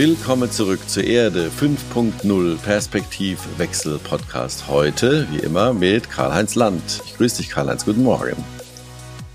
[0.00, 4.66] Willkommen zurück zur Erde 5.0 Perspektivwechsel Podcast.
[4.66, 7.02] Heute, wie immer, mit Karl-Heinz Land.
[7.04, 7.84] Ich grüße dich, Karl-Heinz.
[7.84, 8.42] Guten Morgen.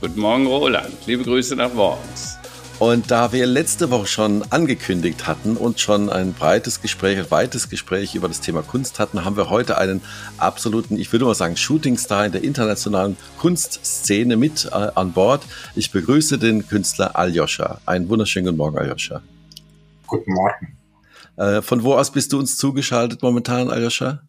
[0.02, 1.06] Guten Morgen, Roland.
[1.06, 2.40] Liebe Grüße nach Worms.
[2.80, 7.70] Und da wir letzte Woche schon angekündigt hatten und schon ein breites Gespräch, ein weites
[7.70, 10.02] Gespräch über das Thema Kunst hatten, haben wir heute einen
[10.40, 15.44] absoluten, ich würde mal sagen, Shootingstar in der internationalen Kunstszene mit äh, an Bord.
[15.76, 17.82] Ich begrüße den Künstler Aljoscha.
[17.86, 19.22] Einen wunderschönen guten Morgen, Aljoscha.
[20.08, 20.78] Guten Morgen.
[21.38, 24.22] Äh, von wo aus bist du uns zugeschaltet momentan, Aljoscha?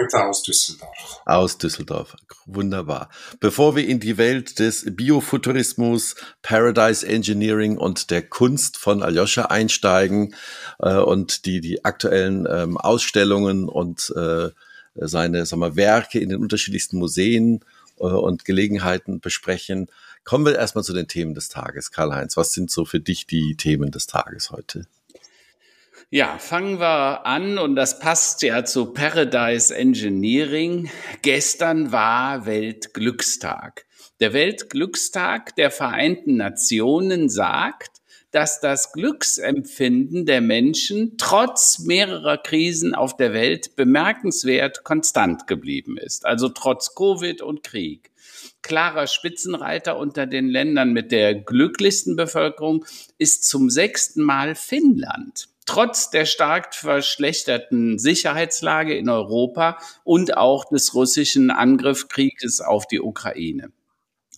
[0.00, 1.22] Heute aus Düsseldorf.
[1.24, 2.16] Aus Düsseldorf.
[2.46, 3.08] Wunderbar.
[3.40, 10.36] Bevor wir in die Welt des Biofuturismus, Paradise Engineering und der Kunst von Aljoscha einsteigen
[10.78, 14.50] äh, und die, die aktuellen ähm, Ausstellungen und äh,
[14.94, 17.64] seine sagen wir, Werke in den unterschiedlichsten Museen
[17.98, 19.88] äh, und Gelegenheiten besprechen,
[20.22, 21.90] kommen wir erstmal zu den Themen des Tages.
[21.90, 24.86] Karl-Heinz, was sind so für dich die Themen des Tages heute?
[26.10, 30.90] Ja, fangen wir an und das passt ja zu Paradise Engineering.
[31.20, 33.84] Gestern war Weltglückstag.
[34.18, 37.98] Der Weltglückstag der Vereinten Nationen sagt,
[38.30, 46.24] dass das Glücksempfinden der Menschen trotz mehrerer Krisen auf der Welt bemerkenswert konstant geblieben ist.
[46.24, 48.12] Also trotz Covid und Krieg.
[48.62, 52.86] Klarer Spitzenreiter unter den Ländern mit der glücklichsten Bevölkerung
[53.18, 60.94] ist zum sechsten Mal Finnland trotz der stark verschlechterten Sicherheitslage in Europa und auch des
[60.94, 63.70] russischen Angriffskrieges auf die Ukraine.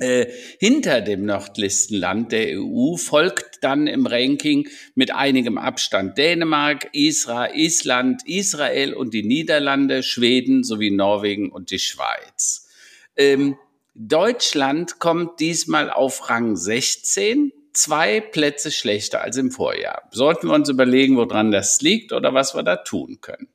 [0.01, 0.27] Äh,
[0.59, 7.53] hinter dem nördlichsten Land der EU folgt dann im Ranking mit einigem Abstand Dänemark, Israel,
[7.55, 12.67] Island, Israel und die Niederlande, Schweden sowie Norwegen und die Schweiz.
[13.15, 13.57] Ähm,
[13.95, 20.09] Deutschland kommt diesmal auf Rang 16 zwei Plätze schlechter als im Vorjahr.
[20.11, 23.49] Sollten wir uns überlegen, woran das liegt oder was wir da tun können.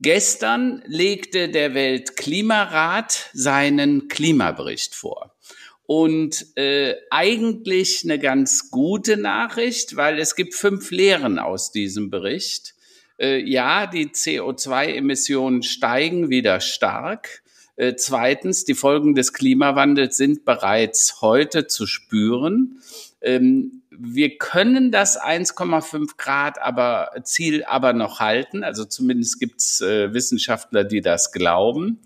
[0.00, 5.36] Gestern legte der Weltklimarat seinen Klimabericht vor.
[5.84, 12.74] Und äh, eigentlich eine ganz gute Nachricht, weil es gibt fünf Lehren aus diesem Bericht.
[13.18, 17.42] Äh, ja, die CO2-Emissionen steigen wieder stark.
[17.76, 22.80] Äh, zweitens, die Folgen des Klimawandels sind bereits heute zu spüren.
[23.22, 28.64] Ähm, wir können das 1,5 Grad aber Ziel aber noch halten.
[28.64, 32.00] Also zumindest gibt es äh, Wissenschaftler, die das glauben.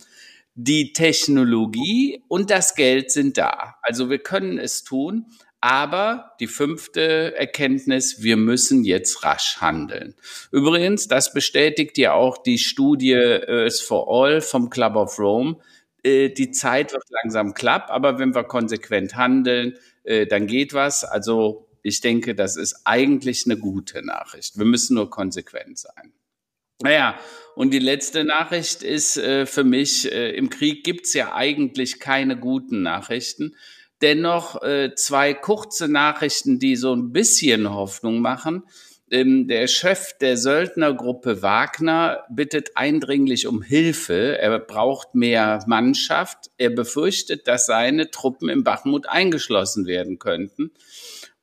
[0.54, 3.76] Die Technologie und das Geld sind da.
[3.82, 5.26] Also wir können es tun.
[5.60, 10.14] Aber die fünfte Erkenntnis, wir müssen jetzt rasch handeln.
[10.52, 15.56] Übrigens, das bestätigt ja auch die Studie Earth for All vom Club of Rome.
[16.04, 19.74] Äh, die Zeit wird langsam klapp, aber wenn wir konsequent handeln,
[20.06, 21.04] äh, dann geht was.
[21.04, 24.58] Also ich denke, das ist eigentlich eine gute Nachricht.
[24.58, 26.12] Wir müssen nur konsequent sein.
[26.82, 27.18] Naja,
[27.54, 32.38] und die letzte Nachricht ist äh, für mich, äh, im Krieg gibt's ja eigentlich keine
[32.38, 33.56] guten Nachrichten.
[34.02, 38.64] Dennoch äh, zwei kurze Nachrichten, die so ein bisschen Hoffnung machen.
[39.10, 44.38] Ähm, der Chef der Söldnergruppe Wagner bittet eindringlich um Hilfe.
[44.38, 46.50] Er braucht mehr Mannschaft.
[46.58, 50.72] Er befürchtet, dass seine Truppen im Bachmut eingeschlossen werden könnten.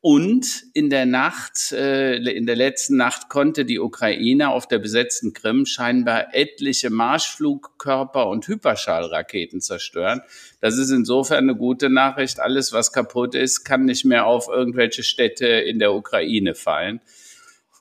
[0.05, 5.31] Und in der Nacht, äh, in der letzten Nacht konnte die Ukraine auf der besetzten
[5.31, 10.21] Krim scheinbar etliche Marschflugkörper und Hyperschallraketen zerstören.
[10.59, 12.41] Das ist insofern eine gute Nachricht.
[12.41, 16.99] Alles, was kaputt ist, kann nicht mehr auf irgendwelche Städte in der Ukraine fallen.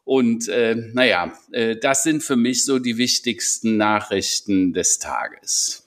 [0.05, 5.83] Und äh, naja, äh, das sind für mich so die wichtigsten Nachrichten des Tages.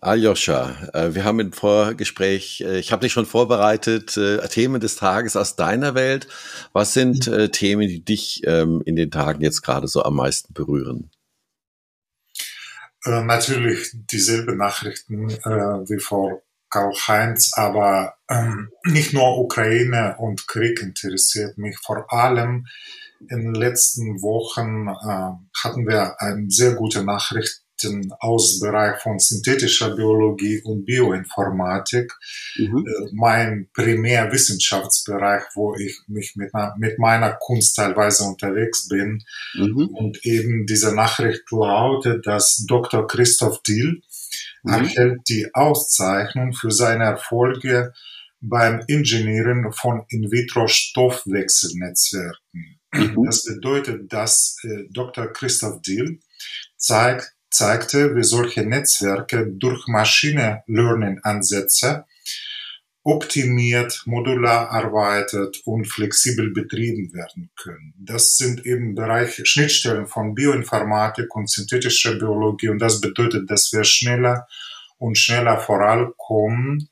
[0.00, 4.94] Aljoscha, äh, wir haben im Vorgespräch, äh, ich habe dich schon vorbereitet, äh, Themen des
[4.94, 6.28] Tages aus deiner Welt.
[6.72, 7.50] Was sind mhm.
[7.50, 11.10] Themen, die dich ähm, in den Tagen jetzt gerade so am meisten berühren?
[13.04, 16.42] Natürlich dieselben Nachrichten wie vor
[16.76, 21.78] Karl-Heinz, aber ähm, nicht nur Ukraine und Krieg interessiert mich.
[21.78, 22.66] Vor allem
[23.30, 29.94] in den letzten Wochen äh, hatten wir eine sehr gute Nachrichten aus Bereich von synthetischer
[29.96, 32.12] Biologie und Bioinformatik.
[32.56, 32.86] Mhm.
[32.86, 39.24] Äh, mein Primärwissenschaftsbereich, wo ich mich mit, mit meiner Kunst teilweise unterwegs bin.
[39.54, 39.88] Mhm.
[39.88, 43.06] Und eben diese Nachricht lautet, dass Dr.
[43.06, 44.02] Christoph Diel.
[44.66, 47.94] Erhält die Auszeichnung für seine Erfolge
[48.40, 52.80] beim Ingenieren von In-vitro-Stoffwechselnetzwerken.
[52.92, 53.24] Mhm.
[53.24, 55.32] Das bedeutet, dass äh, Dr.
[55.32, 56.20] Christoph Diel
[56.76, 62.04] zeigt, zeigte, wie solche Netzwerke durch Machine Learning Ansätze
[63.06, 67.94] optimiert, modular arbeitet und flexibel betrieben werden können.
[67.96, 73.84] Das sind eben Bereiche, Schnittstellen von Bioinformatik und synthetischer Biologie und das bedeutet, dass wir
[73.84, 74.48] schneller
[74.98, 76.88] und schneller vorankommen,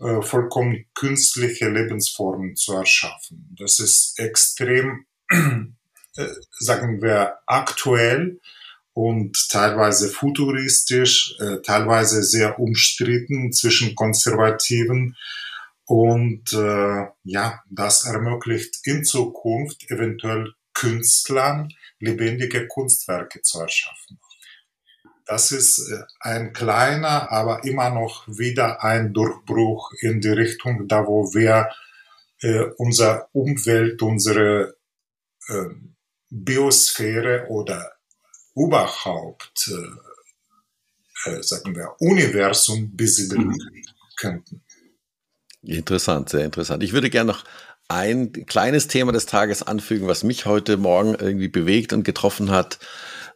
[0.00, 3.54] äh, vollkommen künstliche Lebensformen zu erschaffen.
[3.56, 6.26] Das ist extrem, äh,
[6.58, 8.40] sagen wir, aktuell
[8.94, 15.16] und teilweise futuristisch, äh, teilweise sehr umstritten zwischen Konservativen
[15.86, 24.18] und äh, ja, das ermöglicht in Zukunft eventuell Künstlern lebendige Kunstwerke zu erschaffen.
[25.26, 31.06] Das ist äh, ein kleiner, aber immer noch wieder ein Durchbruch in die Richtung, da
[31.06, 31.70] wo wir
[32.40, 34.76] äh, unsere Umwelt, unsere
[35.48, 35.68] äh,
[36.30, 37.92] Biosphäre oder
[38.54, 39.70] überhaupt,
[41.26, 43.84] äh, äh, sagen wir, Universum besiedeln mhm.
[44.16, 44.62] könnten.
[45.64, 46.82] Interessant, sehr interessant.
[46.82, 47.44] Ich würde gerne noch
[47.88, 52.78] ein kleines Thema des Tages anfügen, was mich heute Morgen irgendwie bewegt und getroffen hat.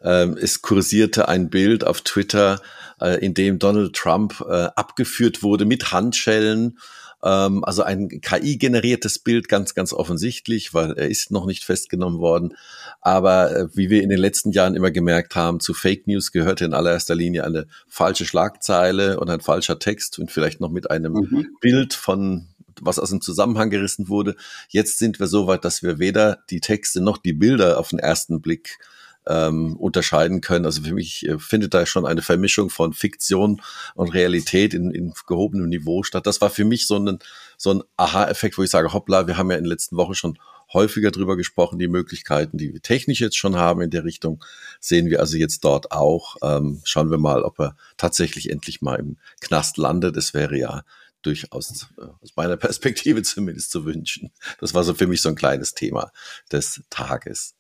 [0.03, 2.61] Ähm, es kursierte ein Bild auf Twitter,
[3.01, 6.79] äh, in dem Donald Trump äh, abgeführt wurde mit Handschellen
[7.23, 12.55] ähm, also ein KI-generiertes Bild, ganz, ganz offensichtlich, weil er ist noch nicht festgenommen worden.
[13.01, 16.65] Aber äh, wie wir in den letzten Jahren immer gemerkt haben, zu Fake News gehörte
[16.65, 21.13] in allererster Linie eine falsche Schlagzeile und ein falscher Text und vielleicht noch mit einem
[21.13, 21.49] mhm.
[21.61, 22.49] Bild von
[22.81, 24.37] was aus dem Zusammenhang gerissen wurde.
[24.69, 27.99] Jetzt sind wir so weit, dass wir weder die Texte noch die Bilder auf den
[27.99, 28.79] ersten Blick
[29.27, 30.65] ähm, unterscheiden können.
[30.65, 33.61] Also für mich äh, findet da schon eine Vermischung von Fiktion
[33.95, 36.27] und Realität in, in gehobenem Niveau statt.
[36.27, 37.19] Das war für mich so ein,
[37.57, 40.39] so ein Aha-Effekt, wo ich sage, hoppla, wir haben ja in den letzten Wochen schon
[40.73, 44.45] häufiger drüber gesprochen, die Möglichkeiten, die wir technisch jetzt schon haben in der Richtung,
[44.81, 46.37] sehen wir also jetzt dort auch.
[46.43, 50.17] Ähm, schauen wir mal, ob er tatsächlich endlich mal im Knast landet.
[50.17, 50.83] Es wäre ja
[51.23, 54.33] durchaus äh, aus meiner Perspektive zumindest zu wünschen.
[54.61, 56.11] Das war so für mich so ein kleines Thema
[56.51, 57.56] des Tages.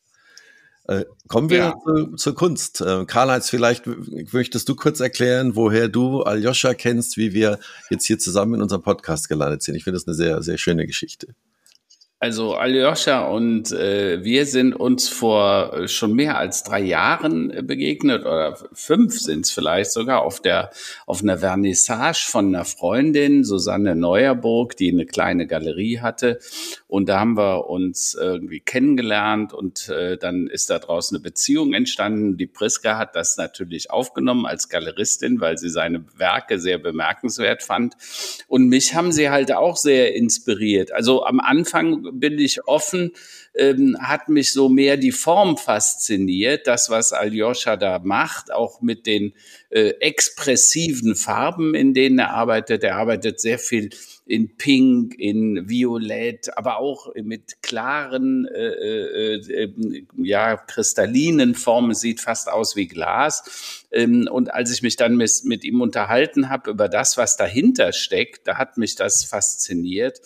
[0.88, 1.74] Äh, kommen wir ja.
[1.84, 2.80] zu, zur Kunst.
[2.80, 3.84] Äh, Karl-Heinz, vielleicht
[4.32, 7.58] möchtest du kurz erklären, woher du Aljoscha kennst, wie wir
[7.90, 9.74] jetzt hier zusammen in unserem Podcast gelandet sind.
[9.74, 11.34] Ich finde das eine sehr, sehr schöne Geschichte.
[12.18, 17.62] Also Aljoscha und äh, wir sind uns vor äh, schon mehr als drei Jahren äh,
[17.62, 20.70] begegnet oder fünf sind es vielleicht sogar auf der
[21.04, 26.38] auf einer Vernissage von einer Freundin Susanne Neuerburg, die eine kleine Galerie hatte
[26.88, 31.74] und da haben wir uns irgendwie kennengelernt und äh, dann ist da draußen eine Beziehung
[31.74, 32.38] entstanden.
[32.38, 37.94] Die Priska hat das natürlich aufgenommen als Galeristin, weil sie seine Werke sehr bemerkenswert fand
[38.48, 40.92] und mich haben sie halt auch sehr inspiriert.
[40.92, 43.12] Also am Anfang bin ich offen,
[43.54, 49.06] ähm, hat mich so mehr die Form fasziniert, das, was Aljoscha da macht, auch mit
[49.06, 49.32] den
[49.70, 52.84] äh, expressiven Farben, in denen er arbeitet.
[52.84, 53.90] Er arbeitet sehr viel
[54.26, 62.20] in Pink, in Violett, aber auch mit klaren, äh, äh, äh, ja, kristallinen Formen, sieht
[62.20, 63.84] fast aus wie Glas.
[63.92, 67.92] Ähm, und als ich mich dann mit, mit ihm unterhalten habe über das, was dahinter
[67.92, 70.20] steckt, da hat mich das fasziniert.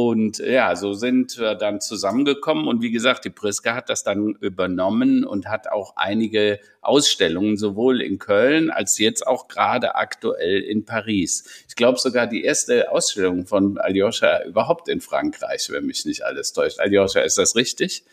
[0.00, 2.68] Und ja, so sind wir dann zusammengekommen.
[2.68, 8.00] Und wie gesagt, die Priska hat das dann übernommen und hat auch einige Ausstellungen sowohl
[8.00, 11.64] in Köln als jetzt auch gerade aktuell in Paris.
[11.66, 16.52] Ich glaube sogar die erste Ausstellung von Aljoscha überhaupt in Frankreich, wenn mich nicht alles
[16.52, 16.78] täuscht.
[16.78, 18.04] Aljoscha, ist das richtig?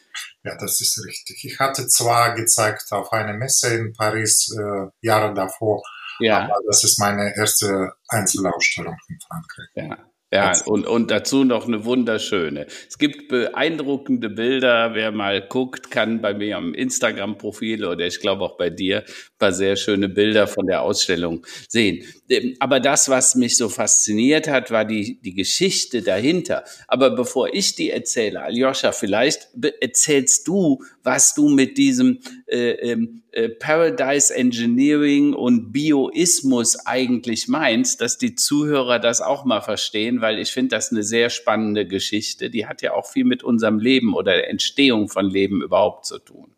[0.42, 1.46] Ja, das ist richtig.
[1.46, 5.84] Ich hatte zwar gezeigt auf einer Messe in Paris äh, Jahre davor,
[6.20, 6.46] ja.
[6.46, 9.68] aber das ist meine erste Einzelausstellung in Frankreich.
[9.76, 10.15] Ja.
[10.36, 12.68] Ja, und, und dazu noch eine wunderschöne.
[12.88, 14.94] Es gibt beeindruckende Bilder.
[14.94, 19.38] Wer mal guckt, kann bei mir am Instagram-Profil oder ich glaube auch bei dir ein
[19.40, 22.06] paar sehr schöne Bilder von der Ausstellung sehen.
[22.30, 26.64] Ähm, aber das, was mich so fasziniert hat, war die, die Geschichte dahinter.
[26.88, 29.50] Aber bevor ich die erzähle, Aljoscha, vielleicht
[29.82, 38.02] erzählst du, was du mit diesem äh, ähm, äh, Paradise Engineering und Bioismus eigentlich meinst,
[38.02, 42.52] dass die Zuhörer das auch mal verstehen, weil ich finde das eine sehr spannende Geschichte.
[42.52, 46.20] Die hat ja auch viel mit unserem Leben oder der Entstehung von Leben überhaupt zu
[46.20, 46.56] tun.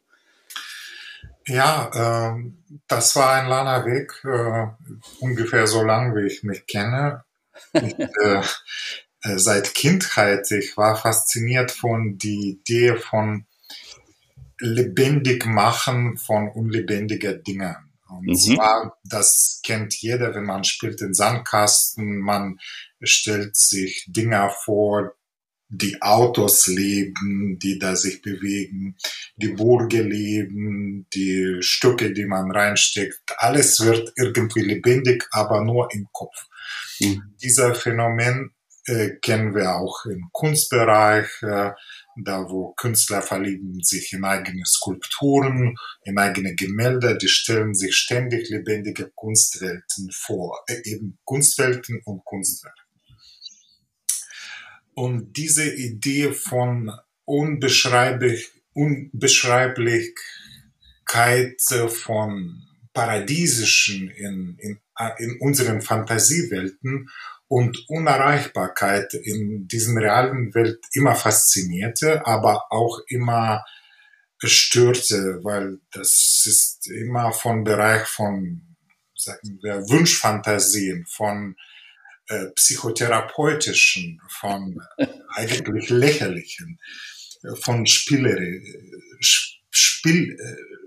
[1.48, 2.52] Ja, äh,
[2.90, 4.68] das war ein langer Weg, äh,
[5.22, 7.24] ungefähr so lang, wie ich mich kenne.
[7.72, 8.42] Ich, äh,
[9.22, 13.46] äh seit Kindheit, ich war fasziniert von die Idee von
[14.60, 17.76] lebendig machen von unlebendiger Dingen.
[18.10, 18.36] Und mhm.
[18.36, 22.58] zwar, das kennt jeder, wenn man spielt in Sandkasten, man
[23.02, 25.14] stellt sich Dinge vor,
[25.70, 28.96] die Autos leben, die da sich bewegen,
[29.36, 36.08] die Burge leben, die Stücke, die man reinsteckt, alles wird irgendwie lebendig, aber nur im
[36.14, 36.48] Kopf.
[37.02, 37.36] Mhm.
[37.42, 38.52] Dieser Phänomen
[38.86, 41.72] äh, kennen wir auch im Kunstbereich, äh,
[42.24, 48.50] da wo Künstler verlieben sich in eigene Skulpturen, in eigene Gemälde, die stellen sich ständig
[48.50, 52.82] lebendige Kunstwelten vor, äh, eben Kunstwelten und Kunstwerke.
[54.94, 56.92] Und diese Idee von
[57.26, 64.80] unbeschreiblich, Unbeschreiblichkeit von Paradiesischen in, in,
[65.20, 67.10] in unseren Fantasiewelten
[67.48, 73.64] und Unerreichbarkeit in diesem realen Welt immer faszinierte, aber auch immer
[74.44, 78.68] störte, weil das ist immer von Bereich von
[79.18, 81.56] sagen wir, Wunschfantasien, von
[82.28, 86.80] äh, psychotherapeutischen, von äh, eigentlich lächerlichen,
[87.44, 88.62] äh, von Spielerei,
[89.20, 90.87] Spiel, äh,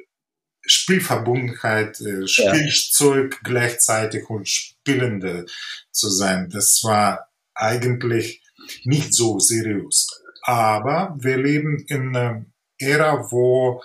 [0.70, 3.38] Spielverbundenheit, äh, Spielzeug ja.
[3.42, 5.46] gleichzeitig und Spielende
[5.90, 6.48] zu sein.
[6.50, 8.42] Das war eigentlich
[8.84, 10.08] nicht so seriös.
[10.42, 12.44] Aber wir leben in einer
[12.78, 13.82] Ära, wo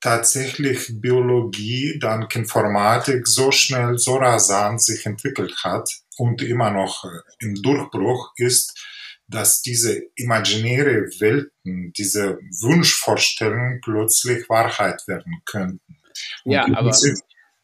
[0.00, 7.04] tatsächlich Biologie, dank Informatik so schnell, so rasant sich entwickelt hat und immer noch
[7.38, 8.78] im Durchbruch ist,
[9.28, 15.98] dass diese imaginäre Welten, diese Wunschvorstellungen plötzlich Wahrheit werden könnten.
[16.44, 16.94] Und ja, aber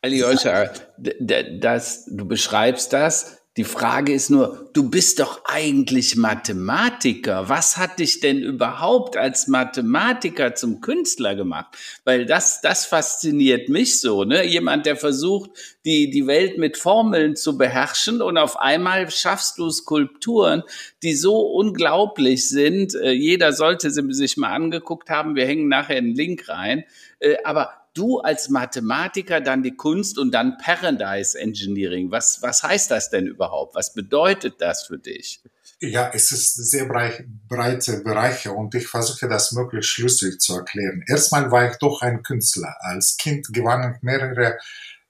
[0.02, 7.48] Alyosha, das, du beschreibst das, die Frage ist nur, du bist doch eigentlich Mathematiker.
[7.48, 11.76] Was hat dich denn überhaupt als Mathematiker zum Künstler gemacht?
[12.04, 14.46] Weil das, das fasziniert mich so, ne?
[14.46, 15.50] Jemand, der versucht,
[15.84, 20.62] die, die Welt mit Formeln zu beherrschen und auf einmal schaffst du Skulpturen,
[21.02, 22.94] die so unglaublich sind.
[22.94, 25.34] Äh, jeder sollte sie sich mal angeguckt haben.
[25.34, 26.84] Wir hängen nachher einen Link rein.
[27.18, 32.10] Äh, aber du als Mathematiker dann die Kunst und dann Paradise Engineering.
[32.10, 33.74] Was, was heißt das denn überhaupt?
[33.74, 35.42] Was bedeutet das für dich?
[35.82, 41.02] Ja, es ist sehr breit, breite Bereiche und ich versuche das möglichst schlüssig zu erklären.
[41.06, 42.76] Erstmal war ich doch ein Künstler.
[42.80, 44.58] Als Kind gewann ich mehrere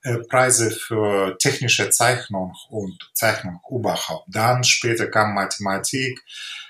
[0.03, 4.25] äh, Preise für technische Zeichnung und Zeichnung überhaupt.
[4.29, 6.23] Dann später kam Mathematik,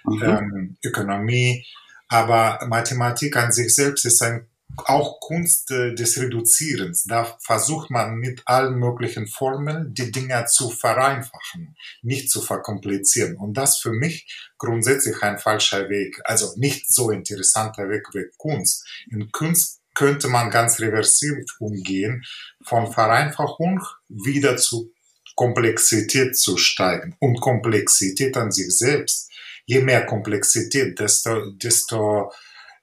[0.04, 0.24] mhm.
[0.24, 1.64] ähm, Ökonomie,
[2.08, 7.04] aber Mathematik an sich selbst ist ein auch Kunst äh, des Reduzierens.
[7.04, 13.38] Da versucht man mit allen möglichen Formeln die Dinge zu vereinfachen, nicht zu verkomplizieren.
[13.38, 16.20] Und das für mich grundsätzlich ein falscher Weg.
[16.24, 18.88] Also nicht so interessanter Weg wie Kunst.
[19.10, 22.24] In Kunst könnte man ganz reversiv umgehen,
[22.64, 24.92] von Vereinfachung wieder zu
[25.36, 27.16] Komplexität zu steigen.
[27.20, 29.30] Und Komplexität an sich selbst,
[29.66, 32.32] je mehr Komplexität, desto, desto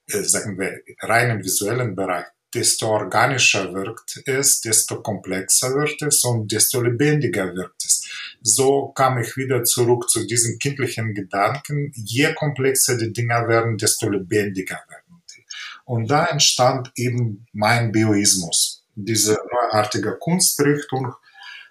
[0.09, 6.81] sagen wir, reinen visuellen Bereich, desto organischer wirkt es, desto komplexer wird es und desto
[6.81, 8.09] lebendiger wird es.
[8.41, 14.09] So kam ich wieder zurück zu diesem kindlichen Gedanken, je komplexer die Dinger werden, desto
[14.09, 15.45] lebendiger werden die.
[15.85, 21.15] Und da entstand eben mein Bioismus, diese neuartige Kunstrichtung,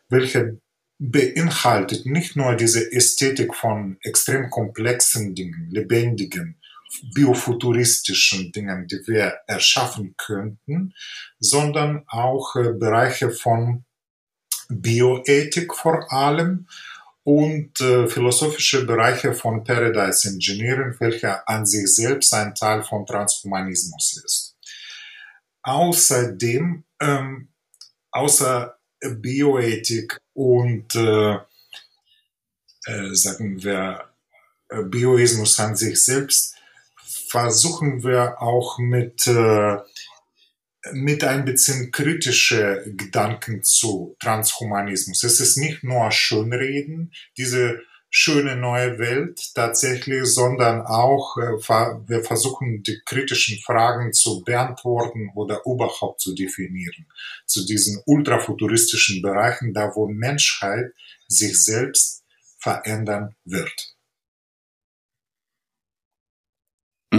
[0.10, 0.60] welche
[1.00, 6.57] beinhaltet nicht nur diese Ästhetik von extrem komplexen Dingen, lebendigen,
[7.14, 10.94] biofuturistischen Dingen, die wir erschaffen könnten,
[11.40, 13.86] sondern auch äh, Bereiche von
[14.70, 16.68] Bioethik vor allem
[17.24, 24.22] und äh, philosophische Bereiche von Paradise Engineering, welcher an sich selbst ein Teil von Transhumanismus
[24.24, 24.56] ist.
[25.62, 27.50] Außerdem, ähm,
[28.12, 31.34] außer Bioethik und äh,
[32.86, 34.06] äh, sagen wir
[34.70, 36.57] Bioismus an sich selbst
[37.30, 39.78] versuchen wir auch mit, äh,
[40.94, 45.24] mit ein bisschen kritische Gedanken zu Transhumanismus.
[45.24, 51.60] Es ist nicht nur Schönreden, diese schöne neue Welt tatsächlich, sondern auch äh,
[52.08, 57.08] wir versuchen die kritischen Fragen zu beantworten oder überhaupt zu definieren.
[57.46, 60.94] Zu diesen ultrafuturistischen Bereichen, da wo Menschheit
[61.28, 62.24] sich selbst
[62.60, 63.97] verändern wird.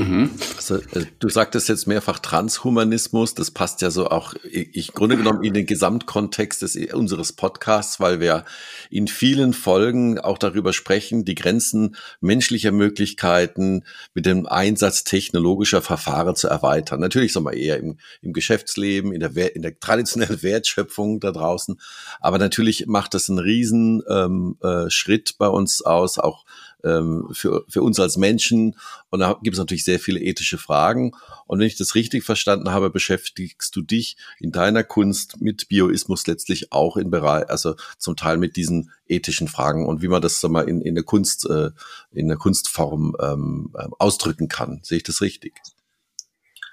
[0.08, 0.30] Mhm.
[0.56, 5.44] Also, äh, du sagtest jetzt mehrfach Transhumanismus, das passt ja so auch ich Grunde genommen
[5.44, 8.44] in den Gesamtkontext des, unseres Podcasts, weil wir
[8.90, 13.84] in vielen Folgen auch darüber sprechen, die Grenzen menschlicher Möglichkeiten
[14.14, 17.00] mit dem Einsatz technologischer Verfahren zu erweitern.
[17.00, 21.78] Natürlich sagen wir eher im, im Geschäftsleben, in der, in der traditionellen Wertschöpfung da draußen,
[22.20, 26.44] aber natürlich macht das einen riesen ähm, äh, Schritt bei uns aus, auch
[26.84, 28.76] ähm, für, für uns als Menschen.
[29.10, 31.12] Und da gibt es natürlich sehr viele ethische Fragen.
[31.46, 36.26] Und wenn ich das richtig verstanden habe, beschäftigst du dich in deiner Kunst mit Bioismus
[36.26, 40.40] letztlich auch in Bereich, also zum Teil mit diesen ethischen Fragen und wie man das
[40.40, 41.70] sag mal, in, in der Kunst, äh,
[42.12, 44.80] in der Kunstform ähm, äh, ausdrücken kann.
[44.82, 45.54] Sehe ich das richtig?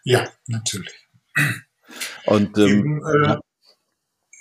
[0.04, 0.94] Ja, natürlich.
[2.26, 3.38] Und ähm, Eben, äh,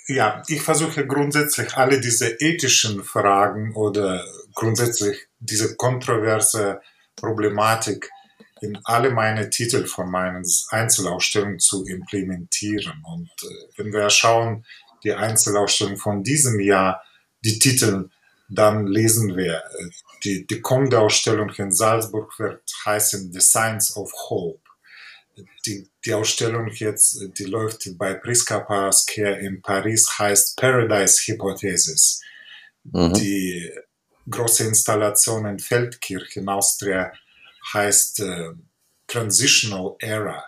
[0.07, 6.81] ja, ich versuche grundsätzlich alle diese ethischen Fragen oder grundsätzlich diese kontroverse
[7.15, 8.09] Problematik
[8.61, 13.03] in alle meine Titel von meinen Einzelausstellungen zu implementieren.
[13.05, 13.47] Und äh,
[13.77, 14.65] wenn wir schauen,
[15.03, 17.03] die Einzelausstellung von diesem Jahr,
[17.43, 18.09] die Titel,
[18.47, 19.89] dann lesen wir, äh,
[20.23, 24.64] die, die kommende Ausstellung in Salzburg wird heißen The Science of Hope
[25.65, 32.21] die, die Ausstellung jetzt, die läuft bei Priska Pasquier in Paris, heißt Paradise Hypothesis.
[32.83, 33.13] Mhm.
[33.13, 33.71] Die
[34.29, 37.11] große Installation in Feldkirch in Austria
[37.73, 38.51] heißt äh,
[39.07, 40.43] Transitional Era.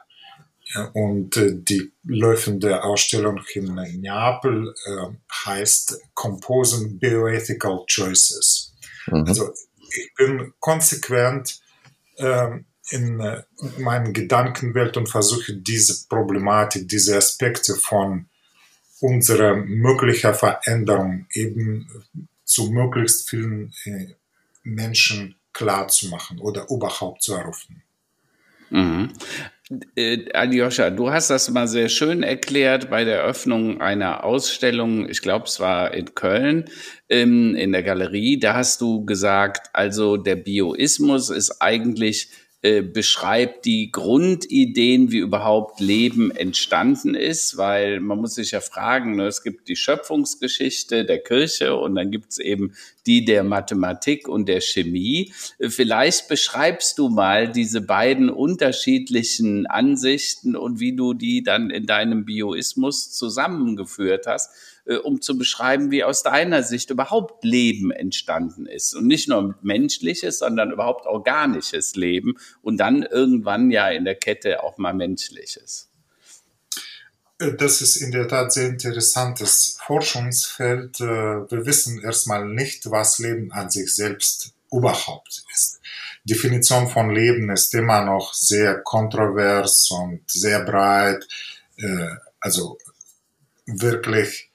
[0.94, 5.08] Und äh, die laufende Ausstellung in Neapel äh,
[5.46, 8.76] heißt Composing Bioethical Choices.
[9.08, 9.26] Mhm.
[9.28, 9.54] Also
[9.90, 11.60] ich bin konsequent
[12.18, 13.44] ähm, in äh,
[13.78, 18.28] meinen Gedankenwelt und versuche diese Problematik, diese Aspekte von
[19.00, 21.88] unserer möglicher Veränderung eben
[22.44, 24.14] zu möglichst vielen äh,
[24.64, 27.84] Menschen klar zu machen oder überhaupt zu eröffnen.
[28.70, 29.14] Mhm.
[29.96, 35.22] Äh, Aljoscha, du hast das mal sehr schön erklärt bei der Eröffnung einer Ausstellung, ich
[35.22, 36.66] glaube, es war in Köln,
[37.10, 38.40] ähm, in der Galerie.
[38.40, 42.30] Da hast du gesagt, also der Bioismus ist eigentlich
[42.64, 49.16] äh, beschreibt die Grundideen, wie überhaupt Leben entstanden ist, weil man muss sich ja fragen,
[49.16, 52.74] ne, es gibt die Schöpfungsgeschichte der Kirche und dann gibt es eben
[53.06, 55.34] die der Mathematik und der Chemie.
[55.60, 61.86] Äh, vielleicht beschreibst du mal diese beiden unterschiedlichen Ansichten und wie du die dann in
[61.86, 64.50] deinem Bioismus zusammengeführt hast
[64.96, 68.96] um zu beschreiben, wie aus deiner Sicht überhaupt Leben entstanden ist.
[68.96, 74.64] Und nicht nur menschliches, sondern überhaupt organisches Leben und dann irgendwann ja in der Kette
[74.64, 75.90] auch mal menschliches.
[77.40, 81.00] Äh, das ist in der Tat sehr interessantes Forschungsfeld.
[81.00, 85.80] Äh, wir wissen erstmal nicht, was Leben an sich selbst überhaupt ist.
[86.24, 91.26] Definition von Leben ist immer noch sehr kontrovers und sehr breit.
[91.78, 92.78] Äh, also
[93.66, 94.47] wirklich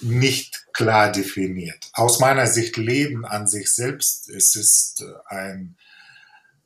[0.00, 1.90] nicht klar definiert.
[1.92, 5.76] Aus meiner Sicht Leben an sich selbst, es ist äh, ein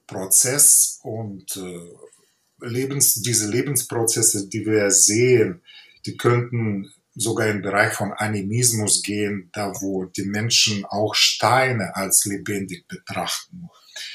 [0.07, 5.62] Prozess und äh, Lebens, diese Lebensprozesse, die wir sehen,
[6.07, 12.25] die könnten sogar im Bereich von Animismus gehen, da wo die Menschen auch Steine als
[12.25, 13.68] lebendig betrachten.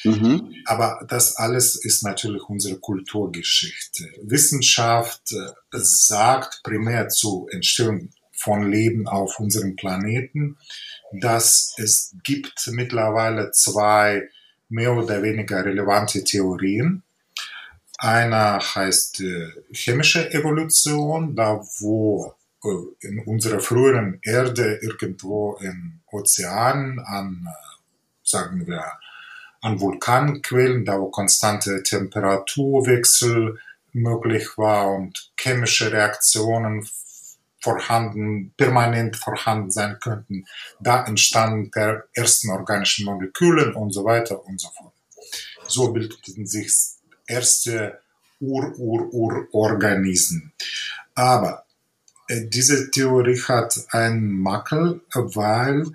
[0.03, 0.53] Mhm.
[0.65, 4.09] Aber das alles ist natürlich unsere Kulturgeschichte.
[4.23, 10.57] Wissenschaft äh, sagt primär zu Entstehung von Leben auf unserem Planeten,
[11.11, 14.29] dass es gibt mittlerweile zwei
[14.69, 17.03] mehr oder weniger relevante Theorien.
[17.97, 26.99] Einer heißt äh, chemische Evolution, da wo äh, in unserer früheren Erde irgendwo im Ozean
[26.99, 27.51] an, äh,
[28.23, 28.83] sagen wir,
[29.61, 33.57] an Vulkanquellen, da wo konstante Temperaturwechsel
[33.93, 36.87] möglich war und chemische Reaktionen
[37.59, 40.45] vorhanden, permanent vorhanden sein könnten.
[40.79, 44.93] Da entstanden der ersten organischen Moleküle und so weiter und so fort.
[45.67, 46.71] So bildeten sich
[47.25, 47.99] erste
[48.39, 50.53] Ur-Ur-Ur-Organismen.
[51.15, 51.65] Aber
[52.27, 55.85] äh, diese Theorie hat einen Makel, weil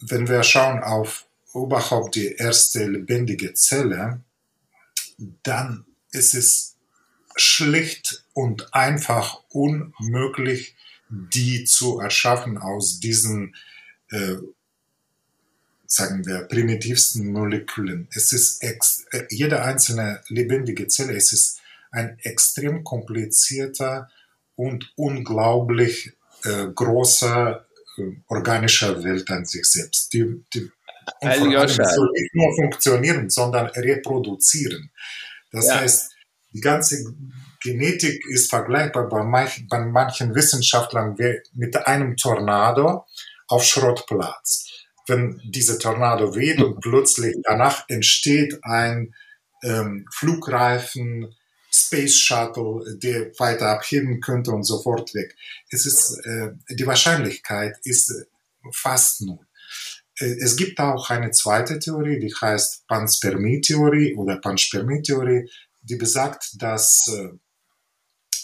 [0.00, 4.20] wenn wir schauen auf überhaupt die erste lebendige Zelle,
[5.42, 6.71] dann ist es
[7.36, 10.76] schlicht und einfach unmöglich,
[11.08, 13.54] die zu erschaffen aus diesen,
[14.10, 14.36] äh,
[15.86, 18.08] sagen wir, primitivsten Molekülen.
[18.14, 24.10] Es ist ex äh, jede einzelne lebendige Zelle, es ist ein extrem komplizierter
[24.56, 26.12] und unglaublich
[26.44, 27.66] äh, großer
[27.98, 30.12] äh, organischer Welt an sich selbst.
[30.12, 30.70] Die, die
[31.20, 34.90] soll nicht nur funktionieren, sondern reproduzieren.
[35.50, 35.80] Das ja.
[35.80, 36.11] heißt,
[36.52, 37.04] die ganze
[37.62, 41.16] Genetik ist vergleichbar bei, manch, bei manchen Wissenschaftlern
[41.54, 43.06] mit einem Tornado
[43.48, 44.68] auf Schrottplatz.
[45.06, 49.14] Wenn diese Tornado weht und plötzlich danach entsteht ein
[49.62, 51.34] ähm, Flugreifen,
[51.74, 55.34] Space Shuttle, der weiter abheben könnte und sofort weg.
[55.70, 58.12] Es ist, äh, die Wahrscheinlichkeit ist
[58.72, 59.46] fast null.
[60.20, 65.48] äh, es gibt auch eine zweite Theorie, die heißt Panspermie-Theorie oder Panspermie-Theorie,
[65.82, 67.30] die besagt, dass äh,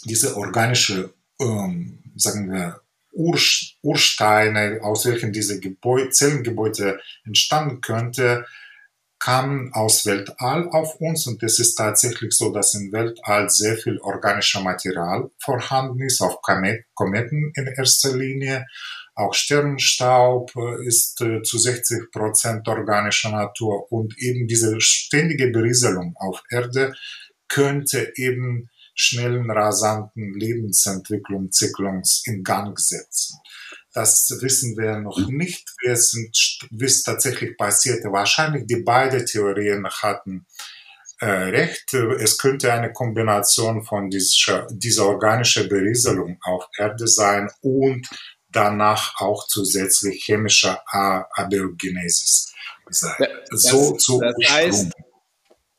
[0.05, 2.81] diese organische, ähm, sagen wir,
[3.13, 3.39] Ur
[3.83, 8.47] Ursteine, aus welchen diese Gebäude, Zellengebäude entstanden könnte,
[9.19, 13.99] kamen aus Weltall auf uns und es ist tatsächlich so, dass im Weltall sehr viel
[13.99, 18.67] organischer Material vorhanden ist, auf Kometen in erster Linie.
[19.17, 26.15] Auch Sternenstaub äh, ist äh, zu 60 Prozent organischer Natur und eben diese ständige Berieselung
[26.17, 26.95] auf Erde
[27.49, 33.39] könnte eben schnellen, rasanten Lebensentwicklungszyklus in Gang setzen.
[33.95, 35.37] Das wissen wir noch mhm.
[35.37, 36.15] nicht, wie es,
[36.71, 38.13] wie es tatsächlich passierte.
[38.13, 40.47] Wahrscheinlich die beiden Theorien hatten
[41.21, 41.95] äh, recht.
[41.95, 48.09] Es könnte eine Kombination von dieser, dieser organischen Berieselung auf Erde sein und
[48.51, 52.53] danach auch zusätzlich chemischer Abiogenesis
[52.89, 53.17] sein.
[53.51, 54.93] So das, zu das heißt,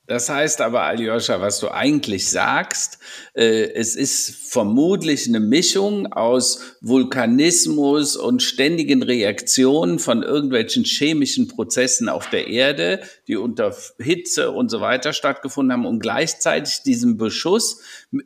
[0.09, 2.97] das heißt aber, Aljoscha, was du eigentlich sagst,
[3.35, 12.09] äh, es ist vermutlich eine Mischung aus Vulkanismus und ständigen Reaktionen von irgendwelchen chemischen Prozessen
[12.09, 17.83] auf der Erde, die unter Hitze und so weiter stattgefunden haben und gleichzeitig diesem Beschuss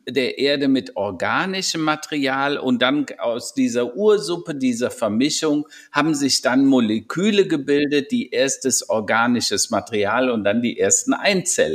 [0.08, 2.56] der Erde mit organischem Material.
[2.56, 9.68] Und dann aus dieser Ursuppe, dieser Vermischung haben sich dann Moleküle gebildet, die erstes organisches
[9.68, 11.12] Material und dann die ersten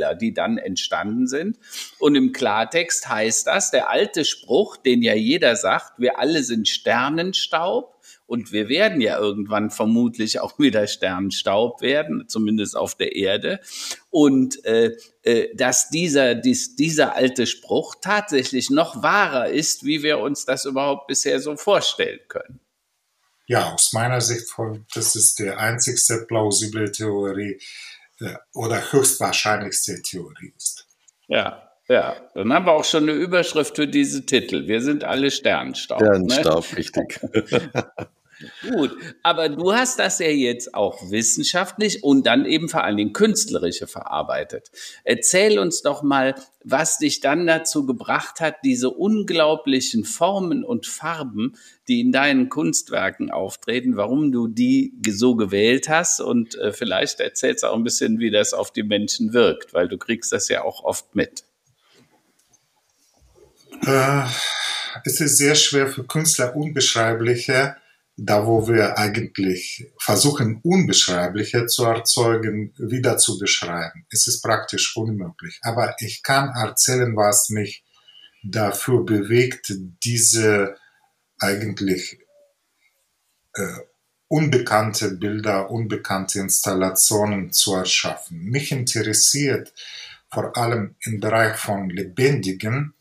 [0.00, 1.58] Einzeller, die dann entstanden sind.
[1.98, 6.68] Und im Klartext heißt das, der alte Spruch, den ja jeder sagt, wir alle sind
[6.68, 13.58] Sternenstaub, und wir werden ja irgendwann vermutlich auch wieder Sternenstaub werden, zumindest auf der Erde.
[14.08, 20.20] Und äh, äh, dass dieser, dies, dieser alte Spruch tatsächlich noch wahrer ist, wie wir
[20.20, 22.60] uns das überhaupt bisher so vorstellen können.
[23.48, 24.46] Ja, aus meiner Sicht,
[24.94, 27.58] das ist die einzigste plausible Theorie
[28.54, 30.86] oder höchstwahrscheinlichste Theorie ist.
[31.28, 34.68] Ja, ja, dann haben wir auch schon eine Überschrift für diese Titel.
[34.68, 36.00] Wir sind alle Sternenstaub.
[36.00, 36.78] Sternenstaub, ne?
[36.78, 37.20] richtig.
[38.68, 43.12] Gut, aber du hast das ja jetzt auch wissenschaftlich und dann eben vor allen Dingen
[43.12, 44.70] künstlerische verarbeitet.
[45.04, 51.56] Erzähl uns doch mal, was dich dann dazu gebracht hat, diese unglaublichen Formen und Farben,
[51.88, 57.64] die in deinen Kunstwerken auftreten, warum du die so gewählt hast und äh, vielleicht erzählst
[57.64, 60.82] auch ein bisschen, wie das auf die Menschen wirkt, weil du kriegst das ja auch
[60.84, 61.44] oft mit.
[63.86, 64.22] Äh,
[65.04, 67.76] es ist sehr schwer für Künstler unbeschreibliche
[68.22, 74.04] da wo wir eigentlich versuchen, Unbeschreibliche zu erzeugen, wieder zu beschreiben.
[74.10, 75.58] Es ist praktisch unmöglich.
[75.62, 77.82] Aber ich kann erzählen, was mich
[78.42, 79.72] dafür bewegt,
[80.04, 80.76] diese
[81.38, 82.18] eigentlich
[83.54, 83.78] äh,
[84.28, 88.44] unbekannte Bilder, unbekannte Installationen zu erschaffen.
[88.44, 89.72] Mich interessiert
[90.30, 92.92] vor allem im Bereich von Lebendigen,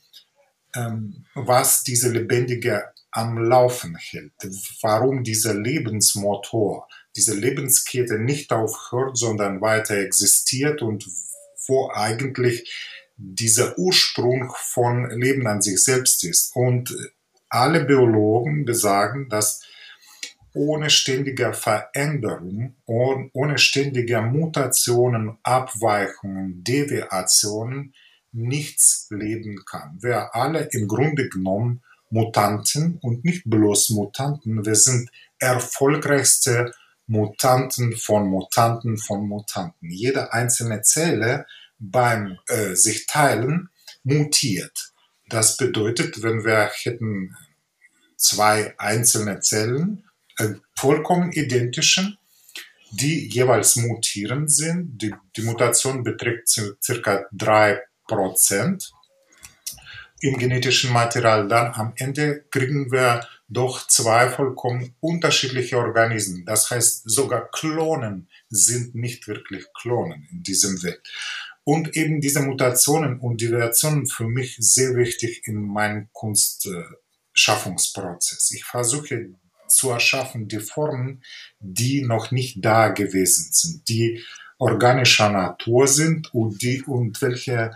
[0.75, 4.33] ähm, was diese lebendige am Laufen hält,
[4.81, 11.07] warum dieser Lebensmotor, diese Lebenskette nicht aufhört, sondern weiter existiert und
[11.67, 12.71] wo eigentlich
[13.17, 16.55] dieser Ursprung von Leben an sich selbst ist.
[16.55, 16.95] Und
[17.49, 19.63] alle Biologen besagen, dass
[20.53, 27.93] ohne ständige Veränderung, ohne ständige Mutationen, Abweichungen, Deviationen
[28.31, 29.97] nichts leben kann.
[30.01, 34.65] Wir alle im Grunde genommen Mutanten und nicht bloß Mutanten.
[34.65, 36.71] Wir sind erfolgreichste
[37.07, 39.89] Mutanten von Mutanten von Mutanten.
[39.89, 41.45] Jede einzelne Zelle
[41.79, 43.69] beim äh, sich teilen
[44.03, 44.91] mutiert.
[45.27, 47.35] Das bedeutet, wenn wir hätten
[48.15, 50.03] zwei einzelne Zellen,
[50.37, 52.17] äh, vollkommen identischen,
[52.91, 58.91] die jeweils mutieren sind, die, die Mutation beträgt circa drei Prozent
[60.21, 66.43] im genetischen Material, dann am Ende kriegen wir doch zwei vollkommen unterschiedliche Organismen.
[66.45, 71.01] Das heißt, sogar Klonen sind nicht wirklich Klonen in diesem Welt.
[71.63, 78.51] Und eben diese Mutationen und Deviationen für mich sehr wichtig in meinem Kunstschaffungsprozess.
[78.51, 79.29] Ich versuche
[79.67, 81.23] zu erschaffen die Formen,
[81.59, 84.23] die noch nicht da gewesen sind, die
[84.57, 87.71] organischer Natur sind und die und welche